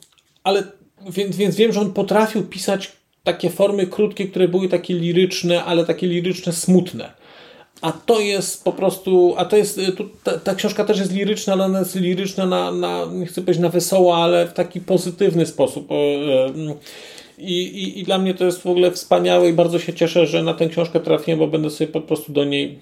ale 0.44 0.62
więc, 1.10 1.36
więc 1.36 1.56
wiem, 1.56 1.72
że 1.72 1.80
on 1.80 1.92
potrafił 1.92 2.42
pisać 2.42 2.92
takie 3.24 3.50
formy 3.50 3.86
krótkie, 3.86 4.28
które 4.28 4.48
były 4.48 4.68
takie 4.68 4.94
liryczne, 4.94 5.64
ale 5.64 5.84
takie 5.84 6.06
liryczne, 6.06 6.52
smutne 6.52 7.23
a 7.82 7.92
to 7.92 8.20
jest 8.20 8.64
po 8.64 8.72
prostu, 8.72 9.34
a 9.36 9.44
to 9.44 9.56
jest, 9.56 9.78
y, 9.78 9.92
tu, 9.92 10.08
ta, 10.24 10.38
ta, 10.38 10.54
książka 10.54 10.84
też 10.84 10.98
jest 10.98 11.12
liryczna, 11.12 11.52
ale 11.52 11.64
ona 11.64 11.78
jest 11.78 11.96
liryczna 11.96 12.46
na, 12.46 12.70
na, 12.72 13.04
nie 13.12 13.26
chcę 13.26 13.40
powiedzieć 13.40 13.62
na 13.62 13.68
wesoło, 13.68 14.16
ale 14.16 14.46
w 14.46 14.52
taki 14.52 14.80
pozytywny 14.80 15.46
sposób. 15.46 15.90
Y, 15.90 15.94
I, 17.38 17.62
i, 17.62 18.00
I 18.00 18.04
dla 18.04 18.18
mnie 18.18 18.34
to 18.34 18.44
jest 18.44 18.62
w 18.62 18.66
ogóle 18.66 18.90
wspaniałe 18.90 19.48
i 19.48 19.52
bardzo 19.52 19.78
się 19.78 19.94
cieszę, 19.94 20.26
że 20.26 20.42
na 20.42 20.54
tę 20.54 20.68
książkę 20.68 21.00
trafiłem, 21.00 21.38
bo 21.38 21.46
będę 21.46 21.70
sobie 21.70 21.88
po 21.88 22.00
prostu 22.00 22.32
do 22.32 22.44
niej, 22.44 22.78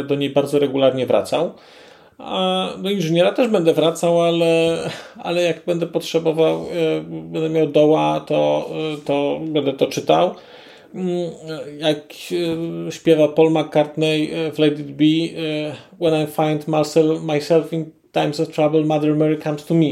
y, 0.00 0.04
do 0.04 0.14
niej 0.14 0.30
bardzo 0.30 0.58
regularnie 0.58 1.06
wracał. 1.06 1.52
A 2.18 2.68
do 2.78 2.90
inżyniera 2.90 3.32
też 3.32 3.48
będę 3.48 3.74
wracał, 3.74 4.22
ale, 4.22 4.78
ale 5.16 5.42
jak 5.42 5.64
będę 5.64 5.86
potrzebował, 5.86 6.66
będę 7.04 7.50
miał 7.50 7.66
doła, 7.66 8.20
to, 8.20 8.70
to 9.04 9.40
będę 9.42 9.72
to 9.72 9.86
czytał. 9.86 10.34
Mm, 10.94 11.30
jak 11.78 12.12
e, 12.88 12.92
śpiewa 12.92 13.28
Paul 13.28 13.50
McCartney 13.50 14.30
e, 14.32 14.52
w 14.52 14.58
Let 14.58 14.78
It 14.78 14.92
Be 14.92 15.04
e, 15.04 15.76
When 16.00 16.22
I 16.22 16.26
find 16.26 16.68
myself 17.22 17.72
in 17.72 17.90
times 18.12 18.40
of 18.40 18.48
trouble, 18.48 18.84
Mother 18.84 19.16
Mary 19.16 19.38
comes 19.38 19.64
to 19.64 19.74
me. 19.74 19.86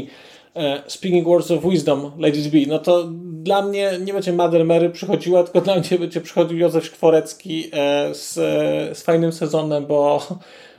Speaking 0.87 1.27
words 1.27 1.51
of 1.51 1.63
wisdom, 1.63 2.11
let 2.17 2.37
it 2.37 2.51
be. 2.51 2.59
No 2.67 2.79
to 2.79 3.07
dla 3.43 3.61
mnie 3.61 3.91
nie 4.05 4.13
będzie 4.13 4.33
Mother 4.33 4.65
Mary 4.65 4.89
przychodziła, 4.89 5.43
tylko 5.43 5.61
dla 5.61 5.75
mnie 5.75 5.99
będzie 5.99 6.21
przychodził 6.21 6.57
Józef 6.57 6.85
Szkworecki 6.85 7.71
z, 8.11 8.33
z 8.97 9.01
fajnym 9.01 9.31
sezonem, 9.31 9.85
bo, 9.85 10.27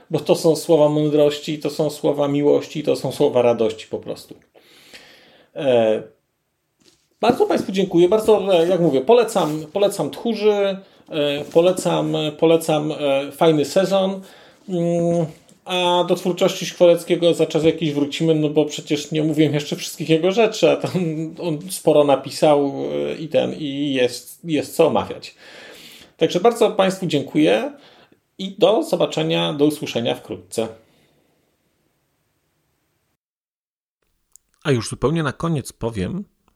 bo 0.09 0.19
to 0.19 0.35
są 0.35 0.55
słowa 0.55 0.89
mądrości, 0.89 1.59
to 1.59 1.69
są 1.69 1.89
słowa 1.89 2.27
miłości, 2.27 2.83
to 2.83 2.95
są 2.95 3.11
słowa 3.11 3.41
radości 3.41 3.87
po 3.87 3.99
prostu. 3.99 4.35
Bardzo 7.25 7.45
Państwu 7.45 7.71
dziękuję. 7.71 8.09
Bardzo, 8.09 8.55
e, 8.55 8.67
jak 8.67 8.81
mówię, 8.81 9.01
polecam, 9.01 9.65
polecam 9.73 10.09
tchórzy, 10.11 10.51
e, 11.09 11.45
polecam, 11.53 12.13
polecam 12.39 12.91
e, 12.91 13.31
fajny 13.31 13.65
sezon. 13.65 14.21
Mm, 14.69 15.25
a 15.65 16.03
do 16.07 16.15
twórczości 16.15 16.65
Szkworeckiego 16.65 17.33
za 17.33 17.45
czas 17.45 17.63
jakiś 17.63 17.93
wrócimy, 17.93 18.35
no 18.35 18.49
bo 18.49 18.65
przecież 18.65 19.11
nie 19.11 19.23
mówiłem 19.23 19.53
jeszcze 19.53 19.75
wszystkich 19.75 20.09
jego 20.09 20.31
rzeczy, 20.31 20.71
a 20.71 20.75
tam 20.75 20.91
on 21.41 21.59
sporo 21.69 22.03
napisał 22.03 22.73
i 23.19 23.27
ten, 23.27 23.53
i 23.53 23.93
jest, 23.93 24.39
jest 24.43 24.75
co 24.75 24.87
omawiać. 24.87 25.35
Także 26.17 26.39
bardzo 26.39 26.71
Państwu 26.71 27.05
dziękuję 27.05 27.71
i 28.37 28.55
do 28.59 28.83
zobaczenia, 28.83 29.53
do 29.53 29.65
usłyszenia 29.65 30.15
wkrótce. 30.15 30.67
A 34.63 34.71
już 34.71 34.89
zupełnie 34.89 35.23
na 35.23 35.31
koniec 35.31 35.73
powiem, 35.73 36.25